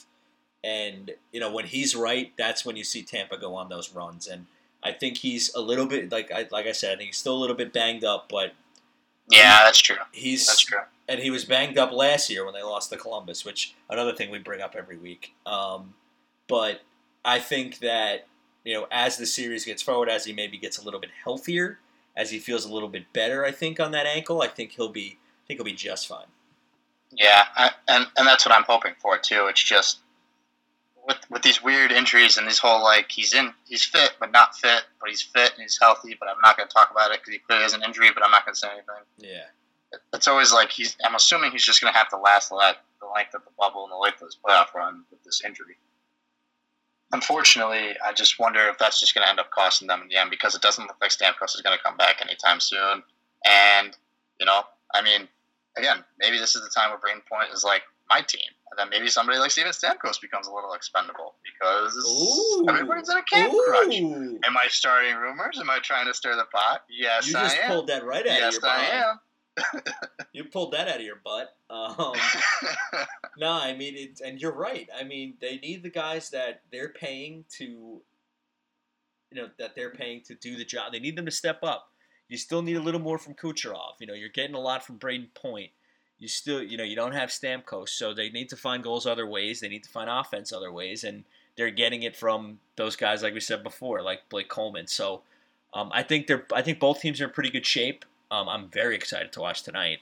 [0.63, 4.27] and you know when he's right, that's when you see Tampa go on those runs
[4.27, 4.45] and
[4.83, 7.55] I think he's a little bit like I like I said, he's still a little
[7.55, 8.53] bit banged up, but
[9.29, 9.97] yeah, that's true.
[10.11, 10.79] He's that's true.
[11.09, 14.29] And he was banged up last year when they lost to Columbus, which another thing
[14.29, 15.33] we bring up every week.
[15.45, 15.93] Um,
[16.47, 16.81] but
[17.23, 18.27] I think that
[18.63, 21.79] you know as the series gets forward, as he maybe gets a little bit healthier,
[22.17, 24.89] as he feels a little bit better, I think on that ankle, I think he'll
[24.89, 26.25] be I think he'll be just fine.
[27.11, 29.45] Yeah, I, and and that's what I'm hoping for too.
[29.47, 29.99] It's just
[31.07, 34.55] with with these weird injuries and this whole like he's in he's fit but not
[34.55, 37.21] fit, but he's fit and he's healthy, but I'm not going to talk about it
[37.21, 39.05] because he clearly has an injury, but I'm not going to say anything.
[39.19, 40.97] Yeah, it's always like he's.
[41.05, 43.91] I'm assuming he's just going to have to last the length of the bubble and
[43.91, 45.77] the length of his playoff run with this injury.
[47.11, 50.17] Unfortunately, I just wonder if that's just going to end up costing them in the
[50.17, 53.03] end because it doesn't look like Stamkos is going to come back anytime soon.
[53.45, 53.95] And
[54.39, 55.27] you know, I mean,
[55.77, 58.89] again, maybe this is the time where Brayden Point is like my team and then
[58.89, 62.65] maybe somebody like Steven Stamkos becomes a little expendable because Ooh.
[62.69, 63.65] everybody's in a camp Ooh.
[63.67, 63.95] crunch.
[63.95, 65.59] Am I starting rumors?
[65.59, 66.83] Am I trying to stir the pot?
[66.89, 67.71] Yes, you just I am.
[67.71, 68.71] pulled that right out yes, of your.
[68.71, 69.19] I am.
[70.33, 71.55] You pulled that out of your butt.
[71.69, 72.13] Um,
[73.37, 74.87] no, I mean, it, and you're right.
[74.95, 78.01] I mean, they need the guys that they're paying to, you
[79.33, 80.91] know, that they're paying to do the job.
[80.91, 81.91] They need them to step up.
[82.29, 83.93] You still need a little more from Kucherov.
[83.99, 85.71] You know, you're getting a lot from Brayden Point
[86.19, 89.27] you still you know you don't have Stamkos, so they need to find goals other
[89.27, 89.59] ways.
[89.59, 91.23] They need to find offense other ways, and
[91.55, 94.87] they're getting it from those guys like we said before, like Blake Coleman.
[94.87, 95.21] So
[95.73, 98.05] um, I think they're I think both teams are in pretty good shape.
[98.29, 99.99] Um, I'm very excited to watch tonight,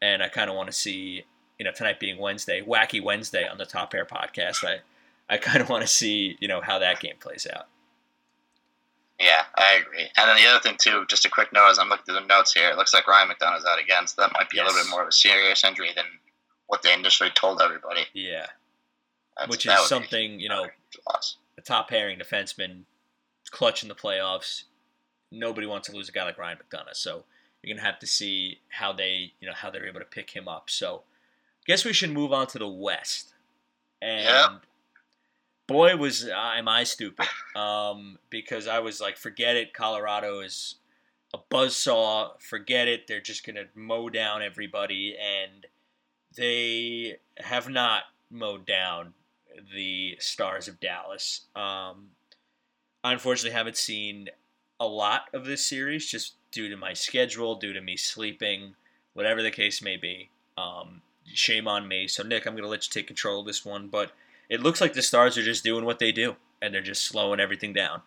[0.00, 1.24] and I kind of want to see
[1.58, 4.64] you know tonight being Wednesday, wacky Wednesday on the Top Pair podcast.
[4.64, 4.80] I
[5.28, 7.66] I kind of want to see you know how that game plays out.
[9.20, 10.08] Yeah, I agree.
[10.16, 12.26] And then the other thing too, just a quick note as I'm looking through the
[12.26, 14.64] notes here, it looks like Ryan McDonagh's out again, so that might be yes.
[14.64, 16.04] a little bit more of a serious injury than
[16.68, 18.02] what they initially told everybody.
[18.14, 18.46] Yeah,
[19.36, 20.66] That's, which is something you know,
[21.58, 22.82] a top pairing defenseman,
[23.50, 24.64] clutch in the playoffs.
[25.32, 27.24] Nobody wants to lose a guy like Ryan McDonagh, so
[27.62, 30.48] you're gonna have to see how they you know how they're able to pick him
[30.48, 30.70] up.
[30.70, 31.02] So,
[31.62, 33.34] I guess we should move on to the West.
[34.00, 34.62] And yep
[35.68, 39.72] boy was am I stupid um, because I was like, forget it.
[39.72, 40.74] Colorado is
[41.32, 42.32] a buzz saw.
[42.40, 43.06] Forget it.
[43.06, 45.66] They're just gonna mow down everybody, and
[46.36, 49.12] they have not mowed down
[49.72, 51.42] the Stars of Dallas.
[51.54, 52.08] Um,
[53.04, 54.30] I unfortunately haven't seen
[54.80, 58.74] a lot of this series just due to my schedule, due to me sleeping,
[59.14, 60.30] whatever the case may be.
[60.56, 62.08] Um, shame on me.
[62.08, 64.12] So Nick, I'm gonna let you take control of this one, but
[64.48, 67.40] it looks like the Stars are just doing what they do, and they're just slowing
[67.40, 68.02] everything down.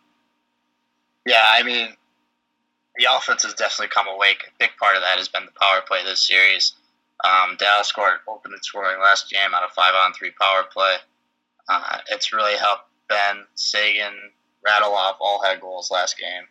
[1.26, 1.90] Yeah, I mean,
[2.96, 4.44] the offense has definitely come awake.
[4.48, 6.74] A big part of that has been the power play this series.
[7.24, 10.96] Um, Dallas scored open scoring last game out of five on three power play.
[11.70, 14.14] Uh, it's really helped Benn, Seguin,
[14.66, 16.44] Radulov all had goals last game,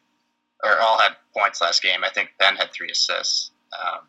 [0.65, 2.05] or all had points last game.
[2.05, 3.51] I think Benn had three assists.
[3.73, 4.01] Um,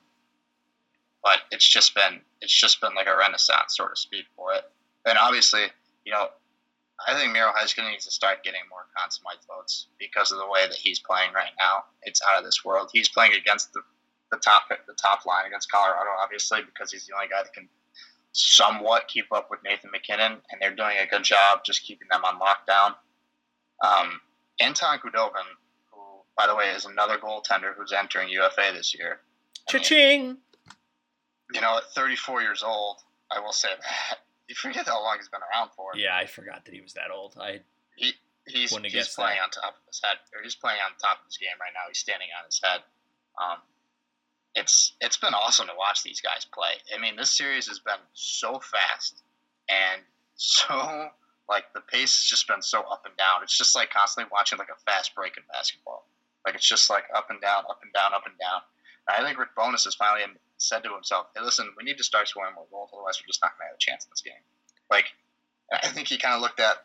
[1.24, 4.64] but it's just been it's just been like a renaissance sort of speed for it.
[5.06, 5.66] And obviously,
[6.06, 6.30] you know,
[7.08, 10.32] I think Miro Heiskanen needs to need to start getting more Conn Smythe votes because
[10.32, 11.86] of the way that he's playing right now.
[12.04, 12.90] It's out of this world.
[12.92, 13.82] He's playing against the
[14.32, 17.68] the top the top line against Colorado, obviously, because he's the only guy that can
[18.34, 22.24] somewhat keep up with Nathan MacKinnon, and they're doing a good job just keeping them
[22.24, 22.96] on lockdown.
[23.84, 24.22] Um,
[24.62, 25.61] Anton Khudobin, who,
[26.38, 29.20] by the way, is another goaltender who's entering UFA this year.
[29.70, 30.38] I mean, Cha-ching!
[31.54, 32.98] you know, at 34 years old,
[33.30, 35.92] I will say that you forget how long he's been around for.
[35.96, 37.36] Yeah, I forgot that he was that old.
[37.40, 37.60] I
[37.96, 38.14] He
[38.48, 39.44] he's, he's playing that.
[39.44, 41.88] on top of his head, or he's playing on top of his game right now.
[41.88, 42.82] He's standing on his head.
[43.42, 43.58] Um,
[44.56, 46.80] it's it's been awesome to watch these guys play.
[46.96, 49.24] I mean, this series has been so fast
[49.70, 50.02] and
[50.36, 51.10] so
[51.50, 53.44] like the pace has just been so up and down.
[53.44, 56.08] It's just like constantly watching like a fast break in basketball.
[56.46, 58.62] Like it's just like up and down, up and down, up and down.
[59.08, 60.26] And I think Rick Bowness has finally
[60.58, 63.42] said to himself, "Hey, listen, we need to start scoring more goals, otherwise we're just
[63.42, 64.42] not going to have a chance in this game."
[64.90, 65.06] Like,
[65.72, 66.78] I think he kind of looked at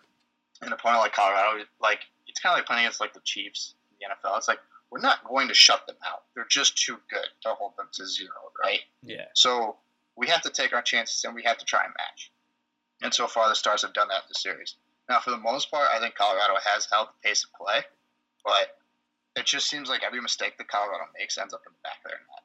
[0.63, 3.97] an opponent like Colorado, like it's kind of like playing against like the Chiefs in
[4.01, 4.37] the NFL.
[4.39, 7.73] It's like we're not going to shut them out; they're just too good to hold
[7.77, 8.81] them to zero, right?
[9.03, 9.27] yeah.
[9.35, 9.77] So
[10.17, 12.33] we have to take our chances and we have to try and match.
[13.03, 14.77] And so far, the Stars have done that in the series.
[15.09, 17.83] Now, for the most part, I think Colorado has held the pace of play,
[18.45, 18.79] but
[19.37, 22.11] it just seems like every mistake that Colorado makes ends up in the back of
[22.11, 22.43] their net.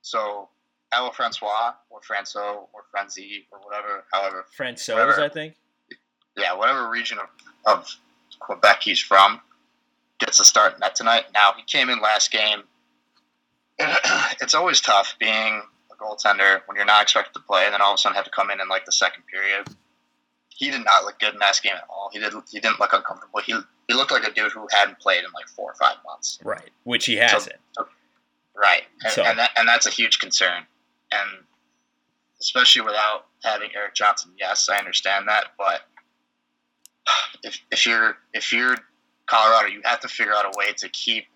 [0.00, 0.48] So,
[0.92, 5.22] Al Francois or Franco or Frenzy or whatever, however, Francois.
[5.22, 5.54] I think.
[6.36, 7.28] yeah, whatever region of,
[7.78, 7.96] of
[8.40, 9.40] Quebec he's from,
[10.18, 11.24] gets a start in net tonight.
[11.34, 12.62] Now, he came in last game.
[14.40, 17.92] it's always tough being a goaltender when you're not expected to play, and then all
[17.92, 19.68] of a sudden have to come in in like the second period.
[20.48, 22.10] He did not look good in that game at all.
[22.12, 22.32] He did.
[22.50, 23.40] He didn't look uncomfortable.
[23.40, 23.54] He
[23.88, 26.38] he looked like a dude who hadn't played in like four or five months.
[26.42, 26.70] Right.
[26.84, 27.56] Which he hasn't.
[28.56, 30.62] Right, and, So- and, that, and that's a huge concern,
[31.10, 31.44] and
[32.40, 34.30] especially without having Erik Johnson.
[34.38, 35.82] Yes, I understand that, but
[37.42, 38.76] if, if you're if you're
[39.26, 41.26] Colorado, you have to figure out a way to keep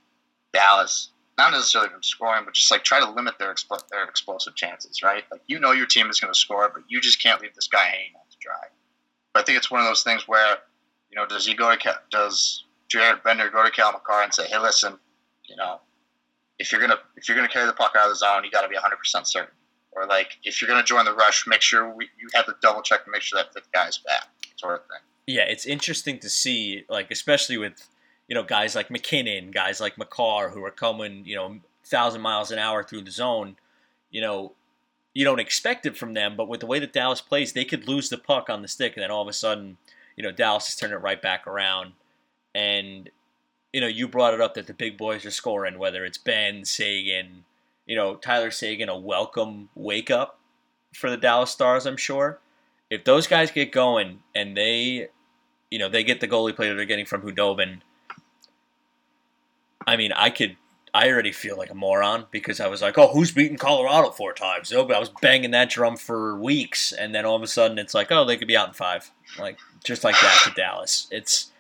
[0.53, 3.55] Dallas not necessarily from scoring, but just like try to limit their
[3.91, 5.03] their explosive chances.
[5.03, 7.55] Right, like you know your team is going to score, but you just can't leave
[7.55, 8.69] this guy hanging out to dry.
[9.33, 10.59] But I think it's one of those things where
[11.11, 14.47] you know does he go to does Jared Bednar go to Cale Makar and say,
[14.47, 14.99] hey, listen,
[15.45, 15.81] you know
[16.59, 18.63] if you're gonna if you're gonna carry the puck out of the zone, you got
[18.63, 19.55] to be 100 percent certain.
[19.93, 22.83] Or like if you're gonna join the rush, make sure we, you have to double
[22.83, 25.01] check to make sure that fifth guy's back, sort of thing.
[25.27, 27.89] Yeah, it's interesting to see, like especially with
[28.29, 32.51] you know guys like MacKinnon, guys like Makar, who are coming you know thousand miles
[32.51, 33.57] an hour through the zone.
[34.11, 34.53] You know,
[35.15, 37.87] you don't expect it from them, but with the way that Dallas plays, they could
[37.87, 39.77] lose the puck on the stick, and then all of a sudden,
[40.19, 41.93] you know, Dallas has turned it right back around.
[42.55, 43.09] And
[43.73, 46.65] you know, you brought it up that the big boys are scoring, whether it's Benn
[46.65, 47.45] Seguin,
[47.87, 50.41] you know, Tyler Seguin, a welcome wake up
[50.93, 52.41] for the Dallas Stars, I'm sure.
[52.91, 55.11] If those guys get going and they
[55.71, 57.81] you know, they get the goalie play that they're getting from Khudobin.
[59.87, 60.57] I mean, I could,
[60.95, 64.33] I already feel like a moron because I was like, oh, who's beaten Colorado four
[64.33, 64.73] times?
[64.73, 67.79] No, but I was banging that drum for weeks, and then all of a sudden
[67.79, 71.09] it's like, oh, they could be out in five, like just like that to Dallas.
[71.11, 71.51] It's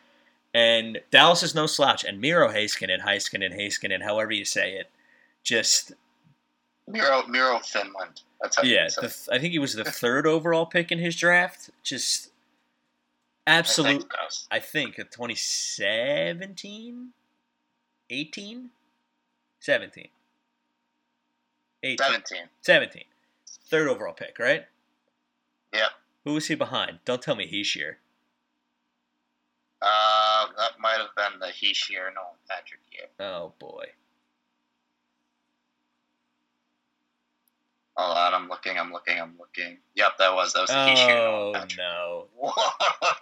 [0.54, 4.90] and Dallas is no slouch, and Miro Heiskanen, Heiskanen, Heiskanen, however you say it,
[5.42, 5.92] just
[6.86, 8.22] Miro Miro Finland.
[8.40, 8.88] That's how yeah.
[8.94, 11.70] The, th- I think he was the third overall pick in his draft.
[11.82, 12.30] Just
[13.46, 14.00] I absolute.
[14.00, 14.12] think.
[14.50, 17.10] I think at 2017,
[18.10, 18.70] 18,
[19.61, 20.09] 17,
[21.83, 22.38] 18, 17.
[22.62, 23.03] 17.
[23.71, 24.64] Third overall pick, right?
[25.73, 25.90] Yep.
[26.25, 26.99] Who was he behind?
[27.05, 27.97] Don't tell me Hischier.
[29.81, 33.07] Uh, that might have been the Hesh year, Nolan Patrick year.
[33.21, 33.85] Oh boy.
[37.97, 39.79] Hold on, I'm looking, I'm looking, I'm looking.
[39.94, 41.79] Yep, that was that was the Oh Nolan Patrick.
[41.79, 42.25] no.
[42.37, 43.16] What?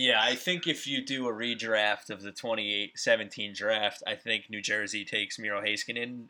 [0.00, 4.62] Yeah, I think if you do a redraft of the 2017 draft, I think New
[4.62, 6.28] Jersey takes Miro Heiskanen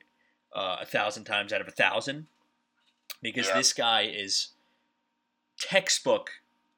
[0.57, 2.29] uh, a thousand times out of a thousand
[3.21, 3.59] because Yeah.
[3.59, 4.53] this guy is
[5.61, 6.31] textbook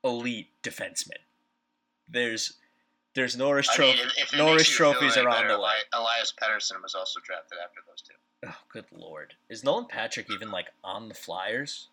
[0.02, 1.22] elite defenseman.
[2.08, 2.54] There's
[3.14, 3.98] there's Norris I trophy.
[3.98, 5.74] mean, if, if it Norris makes you feel trophies are on the way.
[5.92, 8.14] Elias Pettersson was also drafted after those two.
[8.48, 9.34] Oh, good lord!
[9.48, 11.86] Is Nolan Patrick even like on the Flyers?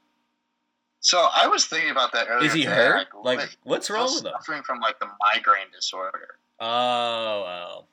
[1.00, 2.48] So I was thinking about that earlier.
[2.48, 3.08] Is he hurt?
[3.24, 3.56] Like, it.
[3.64, 4.32] what's wrong with him?
[4.40, 6.38] Suffering from like the migraine disorder.
[6.60, 6.66] Oh.
[6.66, 7.88] All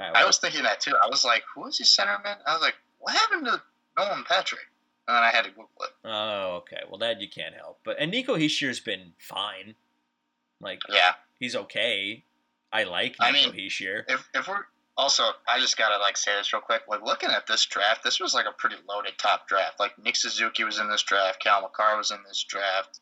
[0.00, 0.92] right, I was thinking that too.
[1.02, 2.36] I was like, who is his centerman?
[2.46, 3.62] I was like, what happened to
[3.96, 4.60] Nolan Patrick?
[5.06, 5.90] And then I had to Google it.
[6.04, 6.80] oh, okay.
[6.88, 7.78] Well, that you can't help.
[7.84, 9.74] But and Nico Hischier's been fine.
[10.60, 11.12] Like Yeah.
[11.38, 12.24] he's okay.
[12.72, 14.02] I like I Nico mean, Hischier.
[14.08, 14.64] If if we're
[14.96, 16.82] also, I just gotta like say this real quick.
[16.88, 19.80] Like looking at this draft, this was like a pretty loaded top draft.
[19.80, 23.00] Like Nick Suzuki was in this draft, Cale Makar was in this draft,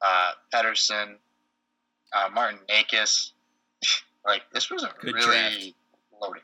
[0.00, 1.16] uh, Pettersson,
[2.12, 3.32] uh, Martin Necas.
[4.26, 5.74] like this was a Good really draft.
[6.22, 6.42] loaded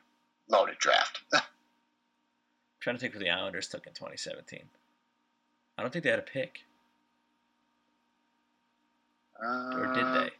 [0.48, 1.20] loaded draft.
[2.80, 4.60] trying to think what the Islanders took in 2017.
[5.78, 6.60] I don't think they had a pick,
[9.42, 10.30] Uh, or did they?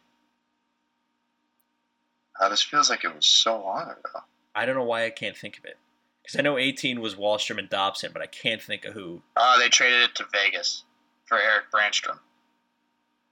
[2.39, 4.19] Uh, this feels like it was so long ago.
[4.55, 5.77] I don't know why I can't think of it.
[6.23, 9.21] Because I know 18 was Wahlstrom and Dobson, but I can't think of who.
[9.35, 10.83] Uh, they traded it to Vegas
[11.25, 12.19] for Erik Brannstrom.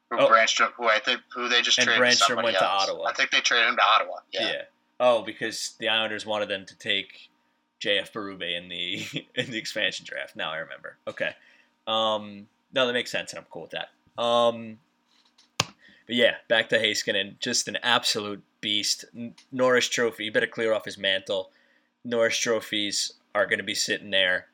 [0.10, 0.28] Who Oh.
[0.28, 2.18] Brannstrom, who I think, who they just And traded.
[2.18, 2.66] somebody went to.
[2.68, 3.04] Ottawa.
[3.06, 4.16] I think they traded him to Ottawa.
[4.32, 4.64] Yeah.
[5.00, 7.30] Oh, because the Islanders wanted them to take
[7.80, 9.06] JF Berube in the
[9.36, 10.36] in the expansion draft.
[10.36, 10.98] Now I remember.
[11.08, 11.36] Okay.
[11.86, 13.90] Um, no, that makes sense, and I'm cool with that.
[14.22, 14.80] Um,
[16.10, 19.06] but yeah, back to Heiskanen, just an absolute beast.
[19.52, 21.52] Norris Trophy, you better clear off his mantle.
[22.04, 24.48] Norris trophies are going to be sitting there.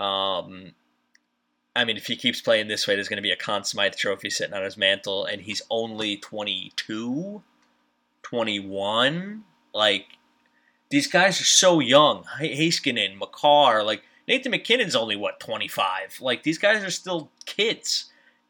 [0.00, 0.72] Um,
[1.74, 3.94] I mean, if he keeps playing this way, there's going to be a Conn Smythe
[3.94, 7.42] trophy sitting on his mantle, and he's only 22,
[8.22, 9.44] 21.
[9.74, 10.06] Like,
[10.88, 12.24] these guys are so young.
[12.40, 16.22] H- Heiskanen, Makar, like, Nathan MacKinnon's only, what, 25?
[16.22, 18.06] Like, these guys are still kids.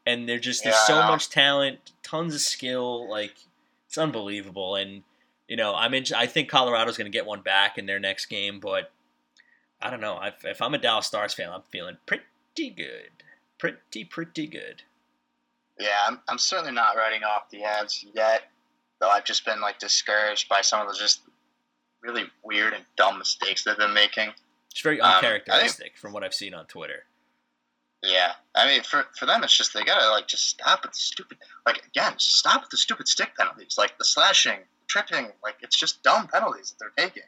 [0.07, 3.09] And they're just, there's Yeah, so much talent, tons of skill.
[3.09, 3.35] Like,
[3.87, 4.75] it's unbelievable.
[4.75, 5.03] And,
[5.47, 8.27] you know, I'm in, I think Colorado's going to get one back in their next
[8.27, 8.91] game, but
[9.81, 10.19] I don't know.
[10.23, 12.23] If, if I'm a Dallas Stars fan, I'm feeling pretty
[12.69, 13.09] good.
[13.57, 14.83] Pretty, pretty good.
[15.79, 18.43] Yeah, I'm, I'm certainly not writing off the Avs yet,
[18.99, 21.21] though I've just been like discouraged by some of the just
[22.01, 24.29] really weird and dumb mistakes they've been making.
[24.71, 27.03] It's very Um, think- uncharacteristic from what I've seen on Twitter.
[28.03, 30.99] Yeah, I mean, for for them, it's just they gotta like just stop with the
[30.99, 31.37] stupid.
[31.65, 35.31] Like again, just stop with the stupid stick penalties, like the slashing, tripping.
[35.43, 37.23] Like it's just dumb penalties that they're taking.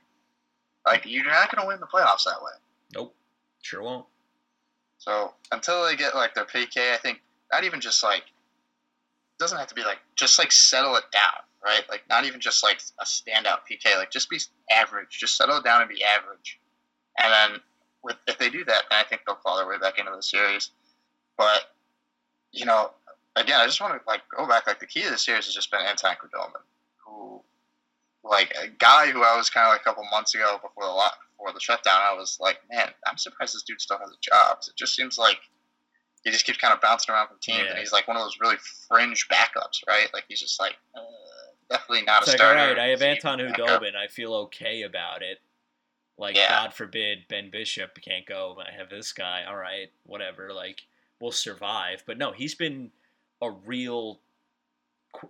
[0.85, 2.51] Like you're not gonna win the playoffs that way.
[2.93, 3.15] Nope.
[3.61, 4.05] Sure won't.
[4.99, 8.23] So until they get like their PK, I think not even just like
[9.39, 11.83] doesn't have to be like just like settle it down, right?
[11.89, 14.39] Like not even just like a standout PK, like just be
[14.71, 16.59] average, just settle it down and be average.
[17.17, 17.61] And then
[18.03, 20.23] with if they do that, then I think they'll claw their way back into the
[20.23, 20.71] series.
[21.37, 21.63] But
[22.51, 22.91] you know,
[23.35, 24.67] again, I just want to like go back.
[24.67, 26.61] Like the key to the series has just been Anton Khudobin,
[27.05, 27.41] who
[28.23, 30.89] like a guy who I was kind of like a couple months ago before the
[30.91, 31.95] lot before the shutdown.
[32.01, 34.57] I was like, man, I'm surprised this dude still has a job.
[34.67, 35.37] It just seems like
[36.25, 37.69] he just keeps kind of bouncing around from teams, Yeah.
[37.69, 38.57] and he's like one of those really
[38.89, 40.07] fringe backups, right?
[40.13, 40.99] Like he's just like uh,
[41.69, 42.73] definitely not It's a like, all starter.
[42.75, 43.39] right, I have Anton.
[43.39, 43.95] Khudobin.
[43.95, 45.37] I feel okay about it.
[46.19, 46.49] Like, Yeah.
[46.49, 49.45] God forbid Ben Bishop can't go, but I have this guy.
[49.45, 50.53] All right, whatever.
[50.53, 50.81] Like,
[51.19, 52.03] we'll survive.
[52.05, 52.91] But no, he's been
[53.41, 54.19] a real.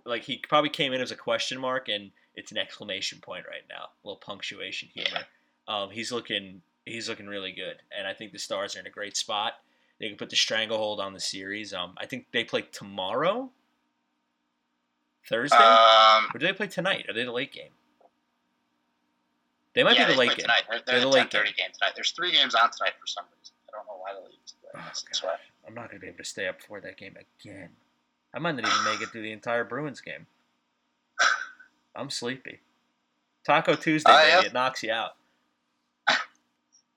[0.04, 3.62] Like, he probably came in as a question mark, and it's an exclamation point right
[3.68, 3.84] now.
[3.84, 5.24] A little punctuation humor.
[5.68, 6.60] Um, he's looking.
[6.84, 9.54] He's looking really good, and I think the Stars are in a great spot.
[10.00, 11.72] They can put the stranglehold on the series.
[11.72, 13.50] Um, I think they play tomorrow,
[15.28, 15.56] Thursday.
[15.56, 17.06] Um, Or do they play tonight?
[17.08, 17.70] Are they the late game?
[19.74, 20.38] They might yeah, be the late game.
[20.38, 20.62] tonight.
[20.68, 21.70] They're, They're they're the late 10:30 game.
[21.72, 21.92] tonight.
[21.94, 23.54] There's three games on tonight for some reason.
[23.68, 25.02] I don't know why the league's doing Oh, this.
[25.02, 25.08] God.
[25.08, 25.34] That's why.
[25.66, 27.68] I'm not going to be able to stay up for that game again.
[28.34, 30.26] I might not even make it through the entire Bruins game.
[31.96, 32.60] I'm sleepy.
[33.44, 34.46] Taco Tuesday, Uh, baby.
[34.48, 35.12] It knocks you out.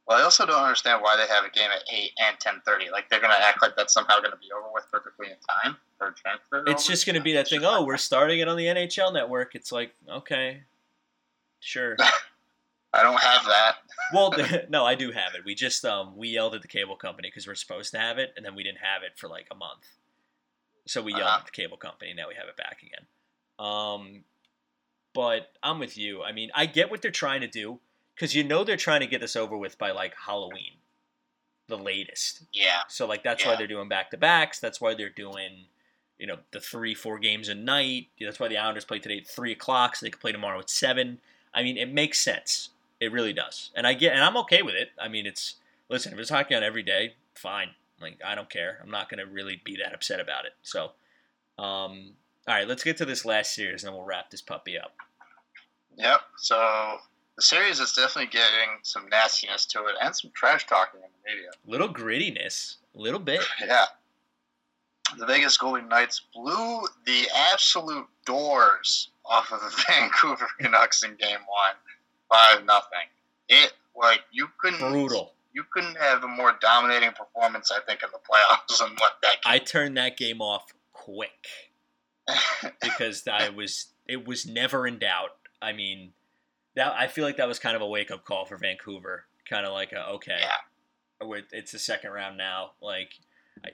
[0.06, 2.90] Well, I also don't understand why they have a game at eight and ten thirty.
[2.92, 6.12] Like they're gonna act like that's somehow gonna be over with perfectly in time for
[6.12, 6.66] transfer.
[6.68, 7.62] It's just going to be that thing.
[7.64, 9.56] Oh, we're starting it on the NHL network.
[9.56, 10.62] It's like, okay,
[11.62, 11.96] sure.
[12.94, 13.76] I don't have that.
[14.14, 14.34] Well,
[14.70, 15.44] no, I do have it.
[15.46, 18.34] We just um we yelled at the cable company because we're supposed to have it,
[18.38, 19.88] and then we didn't have it for like a month.
[20.86, 21.38] So we yelled Uh-huh.
[21.39, 22.12] at the cable company.
[22.12, 23.06] And now we have it back again.
[23.58, 24.24] Um,
[25.14, 26.24] but I'm with you.
[26.24, 27.80] I mean, I get what they're trying to do
[28.16, 30.74] because you know they're trying to get this over with by like Halloween,
[31.68, 32.44] the latest.
[32.52, 32.82] Yeah.
[32.89, 34.60] So like that's why they're doing back to backs.
[34.60, 35.66] That's why they're doing,
[36.20, 38.08] you know, the three four games a night.
[38.20, 40.70] That's why the Islanders play today at three o'clock, so they can play tomorrow at
[40.70, 41.20] seven.
[41.54, 42.70] I mean, it makes sense.
[43.04, 44.89] It really does, and I get, and I'm okay with it.
[44.99, 45.56] I mean, it's
[45.89, 47.70] listen, if it's hockey on every day, fine.
[47.99, 48.80] Like I don't care.
[48.82, 50.54] I'm not gonna really be that upset about it.
[50.62, 50.91] So,
[51.60, 52.14] um,
[52.47, 54.93] all right, let's get to this last series, and then we'll wrap this puppy up.
[55.97, 56.22] Yep.
[56.38, 56.99] So
[57.36, 61.32] the series is definitely getting some nastiness to it and some trash talking in the
[61.32, 61.49] media.
[61.66, 63.41] Little grittiness, a little bit.
[63.60, 63.86] Yeah.
[65.18, 71.39] The Vegas Golden Knights blew the absolute doors off of the Vancouver Canucks in Game
[71.45, 71.76] One,
[72.34, 73.08] five nothing.
[73.50, 75.34] It like you couldn't Brutal.
[75.54, 79.36] You couldn't have a more dominating performance, I think, in the playoffs than what that.
[79.46, 81.48] I turned that game off quick.
[82.82, 85.32] because I was it was never in doubt.
[85.62, 86.14] I mean,
[86.76, 89.26] that I feel like that was kind of a wake up call for Vancouver.
[89.50, 91.42] Kind of like a, okay, yeah.
[91.52, 92.72] it's the second round now.
[92.82, 93.10] Like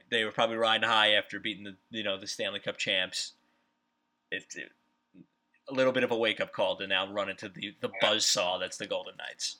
[0.10, 3.34] they were probably riding high after beating the you know the Stanley Cup champs.
[4.32, 4.72] It's it,
[5.70, 8.10] a little bit of a wake up call to now run into the the Yeah.
[8.10, 9.58] buzz saw that's the Golden Knights.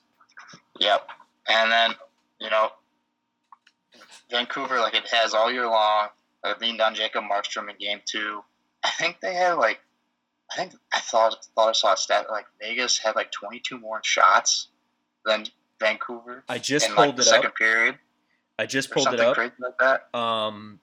[0.78, 1.08] Yep.
[1.48, 1.94] And then
[2.40, 2.70] you know,
[4.30, 6.08] Vancouver, like it has all year long.
[6.44, 8.42] I leaned on Jacob Markstrom in game two.
[8.82, 9.80] I think they had like,
[10.50, 14.00] I think I thought thought I saw a stat like Vegas had like 22 more
[14.02, 14.68] shots
[15.26, 15.44] than
[15.78, 16.44] Vancouver.
[16.48, 17.56] I just in pulled like the it second up.
[17.56, 17.98] period.
[18.58, 19.34] I just pulled it up.
[19.34, 20.18] crazy like that.
[20.18, 20.80] Um,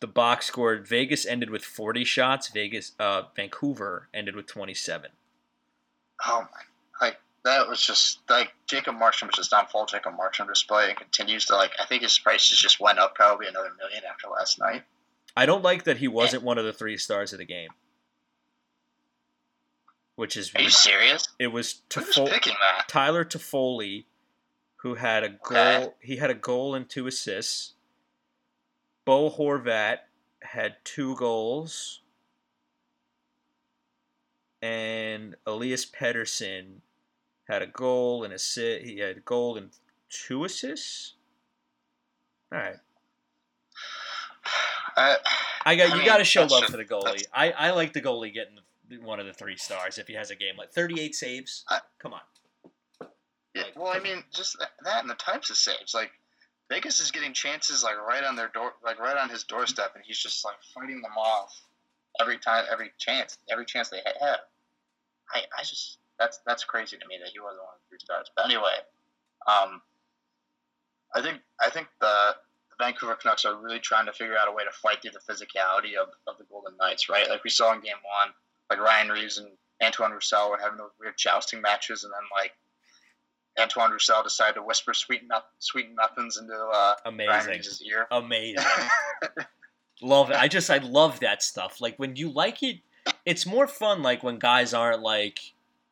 [0.00, 0.86] the box scored.
[0.86, 2.48] Vegas ended with 40 shots.
[2.48, 5.10] Vegas, uh, Vancouver ended with 27.
[6.26, 7.06] Oh my!
[7.06, 10.96] Like that was just like Jacob Markstrom was just on full Jacob Markstrom display and
[10.98, 11.72] continues to like.
[11.80, 14.82] I think his prices just went up probably another million after last night.
[15.36, 17.68] I don't like that he wasn't one of the three stars of the game,
[20.14, 21.28] which is Are you serious?
[21.38, 22.88] it was Who's Toffoli, picking that?
[22.88, 24.04] Tyler Toffoli,
[24.76, 25.56] who had a goal.
[25.58, 25.88] Okay.
[26.00, 27.74] He had a goal and two assists.
[29.06, 29.98] Bo Horvat
[30.42, 32.00] had two goals,
[34.60, 36.80] and Elias Pettersson
[37.48, 38.84] had a goal and assist.
[38.84, 39.70] He had a goal and
[40.10, 41.14] two assists.
[42.52, 42.76] All right.
[44.96, 45.16] I,
[45.64, 46.04] I got I you.
[46.04, 47.24] Got to show love just- for the goalie.
[47.32, 48.58] I, I like the goalie getting
[49.04, 51.64] one of the three stars if he has a game like 38 saves.
[51.68, 53.08] I- Come on.
[53.54, 55.94] yeah, well, I mean, just that, that and the types of saves.
[55.94, 56.10] Like
[56.68, 60.04] Vegas is getting chances like right on their door, like right on his doorstep, and
[60.04, 61.54] he's just like fighting them off
[62.20, 64.40] every time, every chance, every chance they have.
[65.32, 67.98] I, I just that's that's crazy to me that he wasn't one of the three
[67.98, 68.30] stars.
[68.34, 68.78] But anyway,
[69.46, 69.80] um,
[71.14, 72.34] I think I think the,
[72.70, 75.32] the Vancouver Canucks are really trying to figure out a way to fight through the
[75.32, 77.28] physicality of, of the Golden Knights, right?
[77.28, 78.34] Like we saw in Game One,
[78.70, 79.48] like Ryan Reaves and
[79.82, 82.52] Antoine Roussel were having those weird jousting matches, and then like
[83.58, 87.62] Antoine Roussel decided to whisper sweet no- sweet nothings into uh, Amazing.
[87.86, 88.06] Ear.
[88.10, 88.64] Amazing.
[90.02, 90.36] love it.
[90.36, 91.80] I just I love that stuff.
[91.80, 92.80] Like when you like it,
[93.24, 94.02] it's more fun.
[94.02, 95.38] Like when guys aren't like,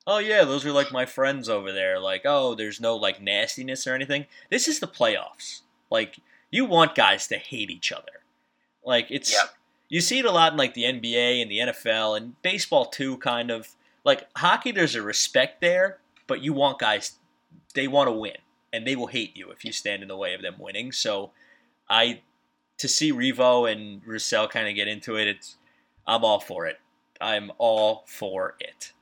[0.07, 1.99] oh yeah, those are like my friends over there.
[1.99, 4.27] Like oh, there's no like nastiness or anything.
[4.51, 5.61] This is the playoffs.
[5.91, 6.17] Like
[6.51, 8.23] you want guys to hate each other.
[8.85, 9.55] Like it's Yep.
[9.89, 13.17] you see it a lot in like the NBA and the NFL and baseball too.
[13.19, 13.69] Kind of
[14.05, 14.71] like hockey.
[14.73, 17.12] There's a respect there, but you want guys.
[17.75, 18.37] They want to win,
[18.73, 20.93] and they will hate you if you stand in the way of them winning.
[20.93, 21.33] So,
[21.89, 22.21] I
[22.79, 25.57] to see Revo and Roussel kind of get into it, it's
[26.07, 26.81] I'm all for it.
[27.21, 28.93] I'm all for it.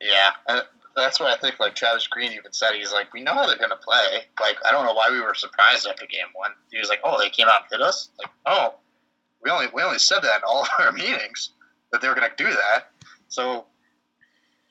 [0.00, 0.62] Yeah, and
[0.96, 1.60] that's what I think.
[1.60, 4.24] Like Travis Green even said, he's like, we know how they're gonna play.
[4.40, 6.50] Like I don't know why we were surprised after game one.
[6.70, 8.10] He was like, oh, they came out and hit us.
[8.18, 8.74] Like oh,
[9.42, 11.50] we only we only said that in all of our meetings
[11.92, 12.90] that they were gonna do that.
[13.28, 13.66] So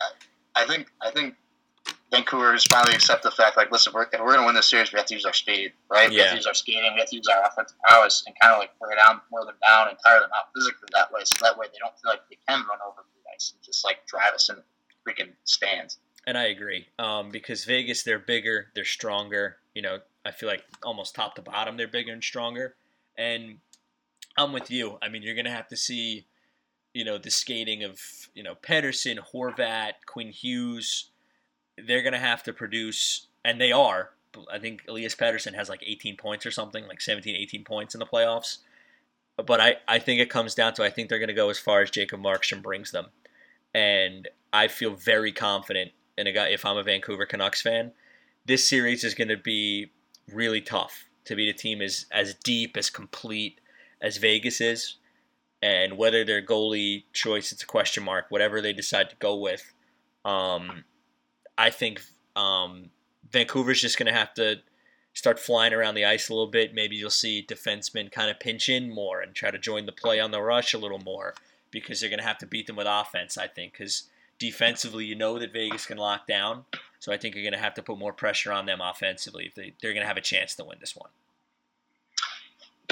[0.01, 1.35] I, I think I think
[2.09, 3.57] Vancouver has finally accepted the fact.
[3.57, 5.73] Like, listen, we're, if we're gonna win this series, we have to use our speed,
[5.89, 6.09] right?
[6.09, 6.93] We have to use our skating.
[6.93, 9.55] We have to use our offensive prowess and kind of like wear down, wear them
[9.61, 11.21] down, and tire them out physically that way.
[11.25, 13.83] So that way they don't feel like they can run over the ice and just
[13.83, 14.55] like drive us in
[15.07, 15.97] freaking stands.
[16.25, 16.87] And I agree.
[16.99, 19.57] Um, because Vegas, they're bigger, they're stronger.
[19.73, 22.75] You know, I feel like almost top to bottom, they're bigger and stronger.
[23.17, 23.59] And
[24.37, 24.97] I'm with you.
[25.01, 26.27] I mean, you're gonna have to see,
[26.93, 27.99] you know, the skating of
[28.33, 31.11] you know Pettersson, Horvat, Quinn Hughes.
[31.77, 34.11] They're gonna have to produce, and they are.
[34.51, 37.99] I think Elias Pettersson has like 18 points or something, like 17, 18 points in
[37.99, 38.59] the playoffs.
[39.35, 41.59] But I, I think it comes down to I think they're going to go as
[41.59, 43.07] far as Jacob Markstrom brings them,
[43.73, 46.47] and I feel very confident in a guy.
[46.49, 47.91] If I'm a Vancouver Canucks fan,
[48.45, 49.91] this series is going to be
[50.33, 53.59] really tough to beat a team as as deep, as complete
[54.01, 54.95] as Vegas is,
[55.61, 58.25] and whether their goalie choice it's a question mark.
[58.29, 59.73] Whatever they decide to go with,
[60.25, 60.83] um,
[61.57, 62.01] I think
[62.35, 62.89] um,
[63.31, 64.57] Vancouver's just going to have to
[65.13, 66.75] start flying around the ice a little bit.
[66.75, 70.19] Maybe you'll see defensemen kind of pinch in more and try to join the play
[70.19, 71.33] on the rush a little more
[71.71, 74.03] because they're going to have to beat them with offense, I think, because
[74.39, 76.65] defensively, you know that Vegas can lock down.
[76.99, 79.55] So I think you're going to have to put more pressure on them offensively if
[79.55, 81.09] they, they're going to have a chance to win this one.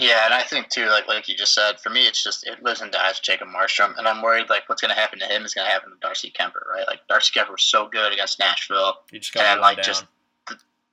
[0.02, 2.62] Yeah, and I think too, like like you just said, for me, it's just it
[2.62, 5.26] lives and dies with Jacob Markstrom, and I'm worried like what's going to happen to
[5.26, 6.86] him is going to happen to Darcy Kuemper, right?
[6.88, 9.86] Like Darcy Kuemper was so good against Nashville, You just got And, like, down.
[9.86, 10.06] just-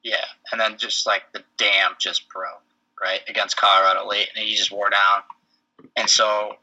[0.04, 2.62] yeah, and then just like the dam just broke,
[3.00, 5.22] right, against Colorado late, and he just wore down,
[5.96, 6.56] and so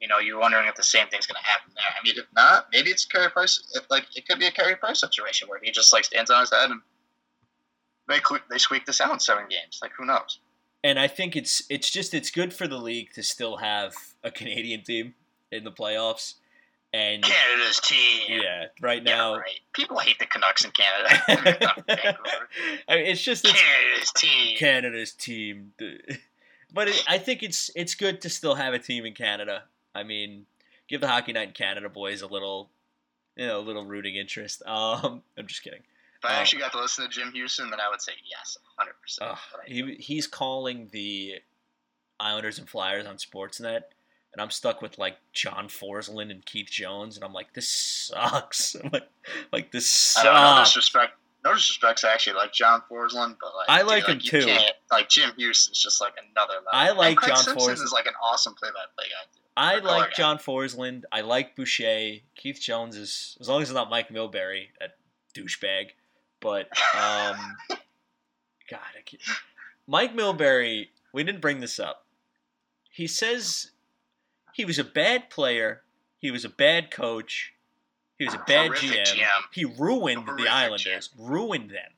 [0.00, 1.84] you know you're wondering if the same thing's going to happen there.
[1.88, 3.62] I mean, if not, maybe it's Carey Price.
[3.74, 6.40] If, like it could be a Carey Price situation where he just like stands on
[6.40, 6.80] his head and
[8.08, 8.20] they
[8.50, 9.80] they squeak this out in seven games.
[9.82, 10.38] Like who knows?
[10.84, 14.30] And I think it's it's just it's good for the league to still have a
[14.30, 15.14] Canadian team
[15.50, 16.34] in the playoffs.
[16.94, 18.40] And Canada's team.
[18.42, 19.60] yeah, right Yeah, now right.
[19.74, 21.74] People hate the Canucks in Canada.
[22.88, 24.56] I mean, it's just it's Canada's team.
[24.56, 25.72] Canada's team.
[26.72, 29.62] But it, I think it's it's good to still have a team in Canada.
[29.94, 30.44] I mean,
[30.86, 32.68] give the Hockey Night in Canada boys a little,
[33.36, 34.62] you know, a little rooting interest.
[34.66, 35.80] Um, I'm just kidding.
[36.22, 38.56] If I Uh, actually got to listen to Jim Hughson, then I would say yes,
[38.76, 39.30] hundred percent.
[39.30, 41.36] Ugh, he he's calling the
[42.20, 43.82] Islanders and Flyers on Sportsnet,
[44.32, 48.74] and I'm stuck with like John Forslund and Keith Jones, and I'm like, this sucks.
[48.84, 49.08] I'm like,
[49.52, 50.68] like this I no sucks.
[50.70, 51.12] disrespect.
[51.44, 54.46] No disrespect actually like John Forslund, but like I dude, like him you too.
[54.46, 56.68] can't- Like Jim Hughson's just like another level.
[56.72, 57.84] I like John Simpson Forslund.
[57.84, 59.24] is like an awesome play-by-play guy.
[59.32, 59.40] Too.
[59.56, 60.14] I like guy.
[60.16, 61.04] John Forslund.
[61.12, 62.16] I like Boucher.
[62.34, 64.96] Keith Jones is as long as it's not Mike Milbury, that
[65.34, 65.90] douchebag.
[66.40, 67.56] But um,
[68.70, 69.22] God, I can't.
[69.86, 70.88] Mike Milbury.
[71.12, 72.04] We didn't bring this up.
[72.90, 73.70] He says
[74.52, 75.82] he was a bad player.
[76.18, 77.54] He was a bad coach.
[78.18, 79.04] He was a bad GM.
[79.04, 79.42] GM.
[79.52, 81.10] He ruined Horrific the Islanders.
[81.16, 81.92] Ruined them.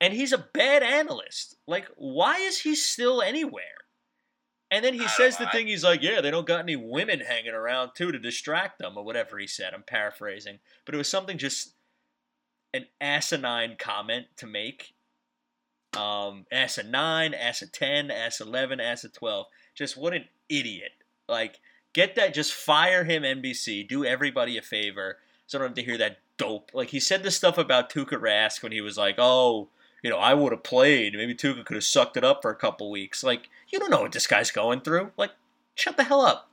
[0.00, 1.56] And he's a bad analyst.
[1.66, 3.62] Like, why is he still anywhere?
[4.70, 7.20] And then he I says the thing, he's like, yeah, they don't got any women
[7.20, 9.72] hanging around too to distract them, or whatever he said.
[9.72, 10.58] I'm paraphrasing.
[10.84, 11.72] But it was something just
[12.74, 14.94] an asinine comment to make.
[15.96, 19.46] Um, ass a 9, ass a 10, ass 11, ass a 12.
[19.74, 20.92] Just what an idiot.
[21.28, 21.60] Like,
[21.92, 23.88] get that, just fire him, NBC.
[23.88, 26.70] Do everybody a favor so I don't have to hear that dope.
[26.74, 29.68] Like, he said this stuff about Tuukka Rask when he was like, oh,
[30.02, 31.14] you know, I would have played.
[31.14, 33.24] Maybe Tuukka could have sucked it up for a couple weeks.
[33.24, 35.10] Like, you don't know what this guy's going through.
[35.16, 35.32] Like,
[35.74, 36.50] shut the hell up.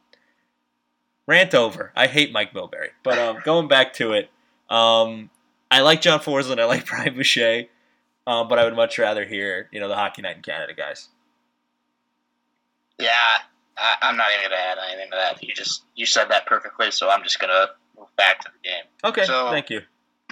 [1.28, 1.92] Rant over.
[1.96, 2.90] I hate Mike Milbury.
[3.04, 4.30] But um, going back to it,
[4.70, 5.30] um,
[5.72, 6.60] I like John Forslund.
[6.60, 7.66] I like Brian Boucher.
[8.28, 11.10] Um, but I would much rather hear, you know, the Hockey Night in Canada guys.
[12.98, 13.12] Yeah,
[13.78, 15.44] I, I'm not even gonna add anything to that.
[15.44, 18.84] You just you said that perfectly, so I'm just gonna move back to the game.
[19.04, 19.82] Okay, So, thank you.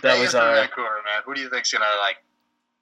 [0.01, 0.55] That was our.
[0.55, 1.21] Vancouver, man.
[1.25, 2.17] Who do you think's gonna like?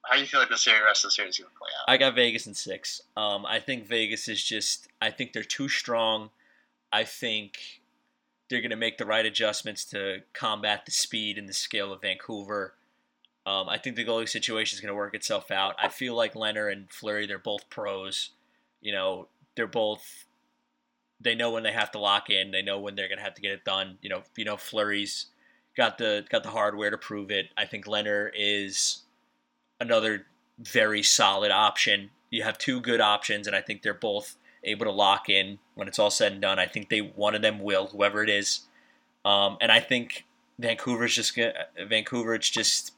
[0.04, 1.92] How do you feel like the series, rest of the series is gonna play out?
[1.92, 3.02] I got Vegas in six.
[3.16, 4.88] Um, I think Vegas is just.
[5.00, 6.30] I think they're too strong.
[6.92, 7.58] I think
[8.52, 12.02] they're going to make the right adjustments to combat the speed and the skill of
[12.02, 12.74] Vancouver.
[13.46, 15.74] Um, I think the goalie situation is going to work itself out.
[15.82, 18.32] I feel like Lehner and Fleury, they're both pros.
[18.82, 20.26] You know, they're both.
[21.18, 22.50] They know when they have to lock in.
[22.50, 23.96] They know when they're going to have to get it done.
[24.02, 25.26] You know, you know Fleury's
[25.74, 27.46] got the got the hardware to prove it.
[27.56, 29.00] I think Lehner is
[29.80, 30.26] another
[30.58, 32.10] very solid option.
[32.28, 35.88] You have two good options, and I think they're both able to lock in when
[35.88, 36.58] it's all said and done.
[36.58, 38.60] I think they one of them will, whoever it is.
[39.24, 40.26] Um, and I think
[40.58, 41.52] Vancouver's just gonna
[41.88, 42.34] Vancouver.
[42.34, 42.92] It's just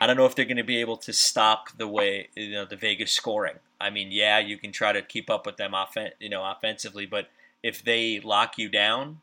[0.00, 2.64] I don't know if they're going to be able to stop the way you know
[2.64, 3.56] the Vegas scoring.
[3.80, 7.06] I mean, yeah, you can try to keep up with them offen- you know, offensively,
[7.06, 7.28] but
[7.62, 9.20] if they lock you down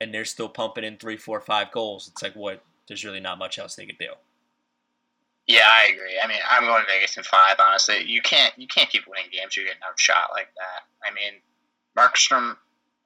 [0.00, 2.62] and they're still pumping in three, four, five goals, it's like what?
[2.88, 4.12] There's really not much else they could do.
[5.50, 6.14] Yeah, I agree.
[6.22, 7.56] I mean, I'm going Vegas in five.
[7.58, 9.56] Honestly, you can't you can't keep winning games.
[9.56, 10.86] You're getting outshot like that.
[11.04, 11.40] I mean,
[11.98, 12.56] Markstrom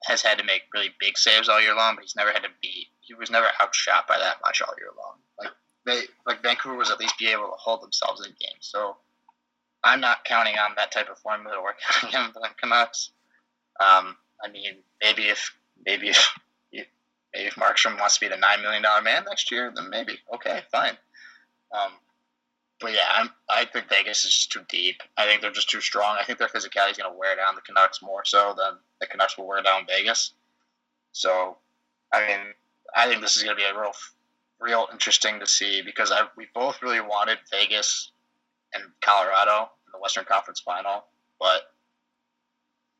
[0.03, 2.49] has had to make really big saves all year long, but he's never had to
[2.61, 2.89] beat.
[3.01, 5.15] He was never outshot by that much all year long.
[5.39, 5.53] Like
[5.87, 8.59] they, like Vancouver was at least be able to hold themselves in games.
[8.61, 8.95] So
[9.83, 13.09] I'm not counting on that type of formula or counting on the Canucks.
[13.79, 15.51] Um, I mean, maybe if
[15.83, 16.29] maybe if
[16.71, 16.87] maybe
[17.47, 20.61] if Markstrom wants to be the nine million dollar man next year, then maybe okay,
[20.71, 20.95] fine.
[21.71, 21.91] Um,
[22.85, 25.01] but yeah, I'm, I think Vegas is just too deep.
[25.17, 26.17] I think they're just too strong.
[26.19, 29.07] I think their physicality is going to wear down the Canucks more so than the
[29.07, 30.33] Canucks will wear down Vegas.
[31.11, 31.57] So,
[32.13, 32.39] I mean,
[32.95, 33.93] I think this is going to be a real,
[34.59, 38.11] real interesting to see because I we both really wanted Vegas
[38.75, 41.05] and Colorado in the Western Conference Final,
[41.39, 41.73] but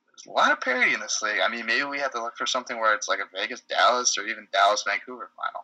[0.10, 1.42] there's a lot of parity in this league.
[1.46, 4.18] I mean, maybe we have to look for something where it's like a Vegas Dallas
[4.18, 5.64] or even Dallas Vancouver final.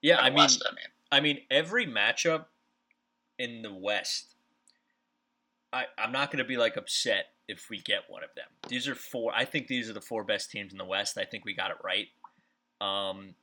[0.00, 0.84] Yeah, I mean, West, I mean.
[1.12, 2.46] I mean, every matchup
[3.40, 4.34] in the West,
[5.72, 8.46] I, I'm not going to be like upset if we get one of them.
[8.68, 9.32] These are four.
[9.34, 11.16] I think these are the four best teams in the West.
[11.16, 12.08] I think we got it right.
[12.80, 13.34] Um,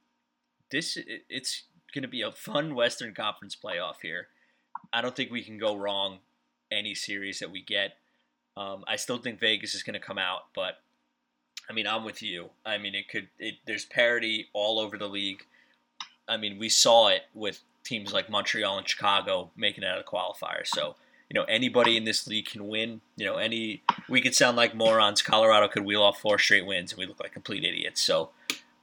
[0.70, 4.28] this it, it's going to be a fun Western Conference playoff here.
[4.94, 6.20] I don't think we can go wrong
[6.72, 7.98] any series that we get.
[8.56, 10.80] Um, I still think Vegas is going to come out, but
[11.70, 12.52] I mean, I'm with you.
[12.66, 13.30] I mean, it could.
[13.40, 15.44] It, there's parity all over the league.
[16.28, 20.06] I mean, we saw it with teams like Montreal and Chicago making it out of
[20.06, 20.66] the qualifier.
[20.66, 20.96] So,
[21.30, 23.02] you know, anybody in this league can win.
[23.16, 25.22] You know, any we could sound like morons.
[25.22, 28.02] Colorado could wheel off four straight wins, and we look like complete idiots.
[28.02, 28.30] So,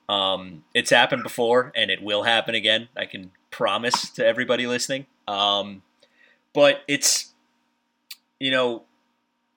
[0.09, 2.89] um, it's happened before, and it will happen again.
[2.97, 5.07] I can promise to everybody listening.
[5.27, 5.83] Um,
[6.53, 7.33] but it's,
[8.39, 8.85] you know,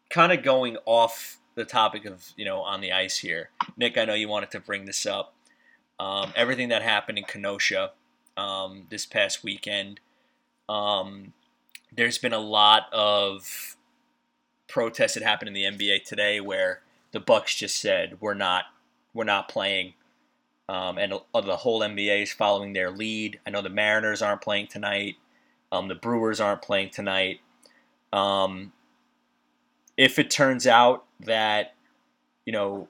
[0.10, 3.50] kind of going off the topic of you know on the ice here.
[3.76, 5.34] Nick, I know you wanted to bring this up.
[6.00, 7.92] Um, everything that happened in Kenosha
[8.38, 10.00] um, this past weekend.
[10.70, 11.34] Um,
[11.94, 13.76] there's been a lot of
[14.68, 16.82] protests that happened in the NBA today where
[17.12, 18.66] the Bucks just said we're not
[19.14, 19.94] we're not playing,
[20.70, 23.40] um, and uh, the whole NBA is following their lead.
[23.48, 25.16] I know the Mariners aren't playing tonight.
[25.72, 27.40] Um, the Brewers aren't playing tonight.
[28.14, 28.74] Um,
[29.98, 31.74] if it turns out that
[32.46, 32.88] you know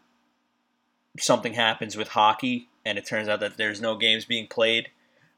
[1.20, 4.90] something happens with hockey and it turns out that there's no games being played,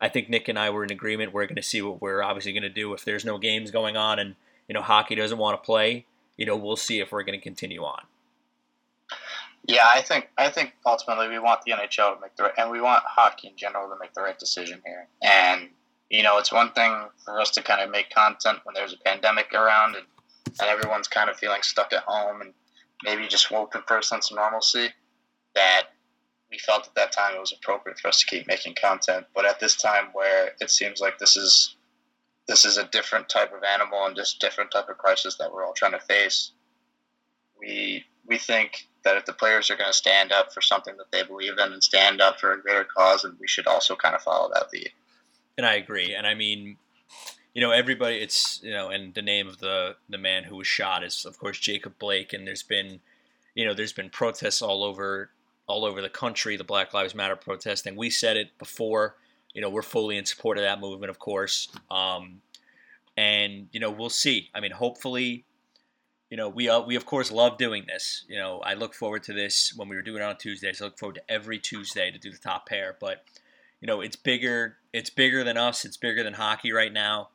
[0.02, 1.34] I think Nick and I were in agreement.
[1.34, 3.98] We're going to see what we're obviously going to do if there's no games going
[3.98, 4.36] on and
[4.68, 6.06] you know hockey doesn't want to play.
[6.38, 8.04] You know, we'll see if we're going to continue on.
[9.68, 12.72] Yeah, I think I think ultimately we want the NHL to make the right, and
[12.72, 15.08] we want hockey in general to make the right decision here.
[15.22, 15.70] And
[16.10, 18.98] you know, it's one thing for us to kind of make content when there's a
[18.98, 20.06] pandemic around and,
[20.60, 22.54] and everyone's kind of feeling stuck at home and
[23.04, 24.90] maybe just hoping for a sense of normalcy.
[25.56, 25.84] That
[26.52, 29.26] we felt at that time it was appropriate for us to keep making content.
[29.36, 31.76] But at this time, where it seems like this is
[32.48, 35.64] this is a different type of animal and just different type of crisis that we're
[35.64, 36.52] all trying to face,
[37.60, 41.12] we we think that if the players are going to stand up for something that
[41.12, 44.16] they believe in and stand up for a greater cause, and we should also kind
[44.16, 44.92] of follow that lead.
[45.58, 46.14] And I agree.
[46.16, 46.78] And I mean,
[47.54, 48.18] you know, everybody.
[48.18, 51.38] It's you know, and the name of the the man who was shot is of
[51.38, 52.34] course Jacob Blake.
[52.34, 53.02] And there's been,
[53.54, 55.30] you know, there's been protests all over
[55.70, 56.58] all over the country.
[56.58, 57.96] The Black Lives Matter protesting.
[57.96, 59.16] We said it before.
[59.54, 61.70] You know, we're fully in support of that movement, of course.
[61.90, 62.42] Um,
[63.16, 64.50] and you know, we'll see.
[64.54, 65.46] I mean, hopefully
[66.30, 68.24] you know, we uh, we of course love doing this.
[68.28, 70.82] You know, I look forward to this when we were doing it on Tuesdays.
[70.82, 72.98] I look forward to every Tuesday to do the top pair.
[73.00, 73.24] But
[73.82, 74.78] you know, it's bigger.
[74.94, 75.86] It's bigger than us.
[75.86, 77.30] It's bigger than hockey right now.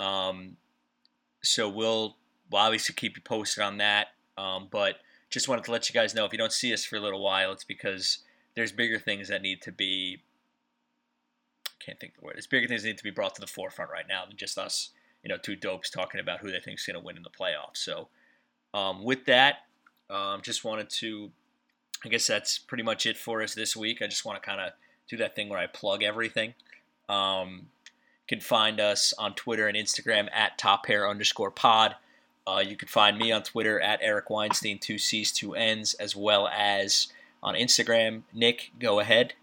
[0.00, 0.56] Um,
[1.42, 2.16] so we'll
[2.50, 4.08] we'll obviously keep you posted on that.
[4.36, 4.96] Um, but
[5.32, 7.22] just wanted to let you guys know if you don't see us for a little
[7.22, 8.18] while, it's because
[8.54, 10.18] there's bigger things that need to be.
[11.84, 12.34] Can't think the word.
[12.36, 14.56] There's bigger things that need to be brought to the forefront right now than just
[14.56, 14.90] us.
[15.24, 17.30] You know, two dopes talking about who they think is going to win in the
[17.30, 17.78] playoffs.
[17.78, 18.08] So.
[18.74, 19.66] Um, with that,
[20.08, 21.30] um, just wanted to,
[22.04, 24.00] I guess that's pretty much it for us this week.
[24.00, 24.72] I just want to kind of
[25.08, 26.54] do that thing where I plug everything.
[27.08, 31.96] Um, you can find us on Twitter and Instagram at top pair underscore pod.
[32.46, 36.16] Uh, you can find me on Twitter at Eric Weinstein, two C's, two N's, as
[36.16, 37.08] well as
[37.42, 38.22] on Instagram.
[38.32, 39.34] Nick, go ahead.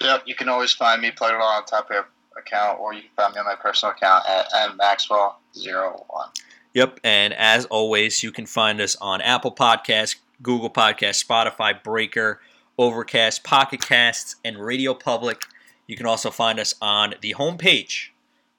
[0.00, 2.06] Yep, you can always find me played along on top pair
[2.36, 6.28] account, or you can find me on my personal account at mmaxwell01.
[6.74, 12.40] Yep, and as always, you can find us on Apple Podcasts, Google Podcasts, Spotify, Breaker,
[12.78, 15.42] Overcast, Pocket Casts, and Radio Public.
[15.86, 18.08] You can also find us on the homepage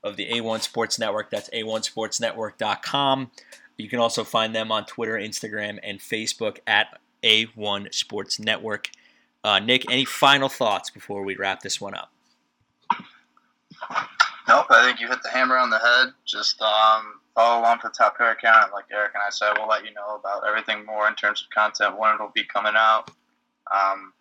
[0.08, 1.30] of the A1 Sports Network.
[1.30, 3.32] That's a1sportsnetwork.com.
[3.78, 8.90] You can also find them on Twitter, Instagram, and Facebook at A1 Sports Network.
[9.44, 12.12] Uh, Nick, any final thoughts before we wrap this one up?
[14.48, 16.14] Nope, I think you hit the hammer on the head.
[16.26, 18.72] Just um, follow along to the Top Pair account.
[18.72, 21.50] Like Eric and I said, we'll let you know about everything more in terms of
[21.50, 23.12] content when it'll be coming out.
[23.74, 24.14] Um,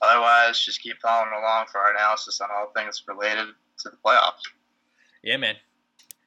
[0.00, 3.48] otherwise, just keep following along for our analysis on all things related
[3.80, 4.42] to the playoffs.
[5.26, 5.56] Yeah, man.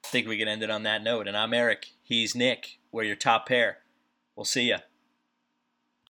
[0.03, 1.25] I think we can end it on that note.
[1.29, 1.87] And I'm Eric.
[2.03, 2.79] He's Nick.
[2.91, 3.77] We're your top pair.
[4.35, 4.79] We'll see ya.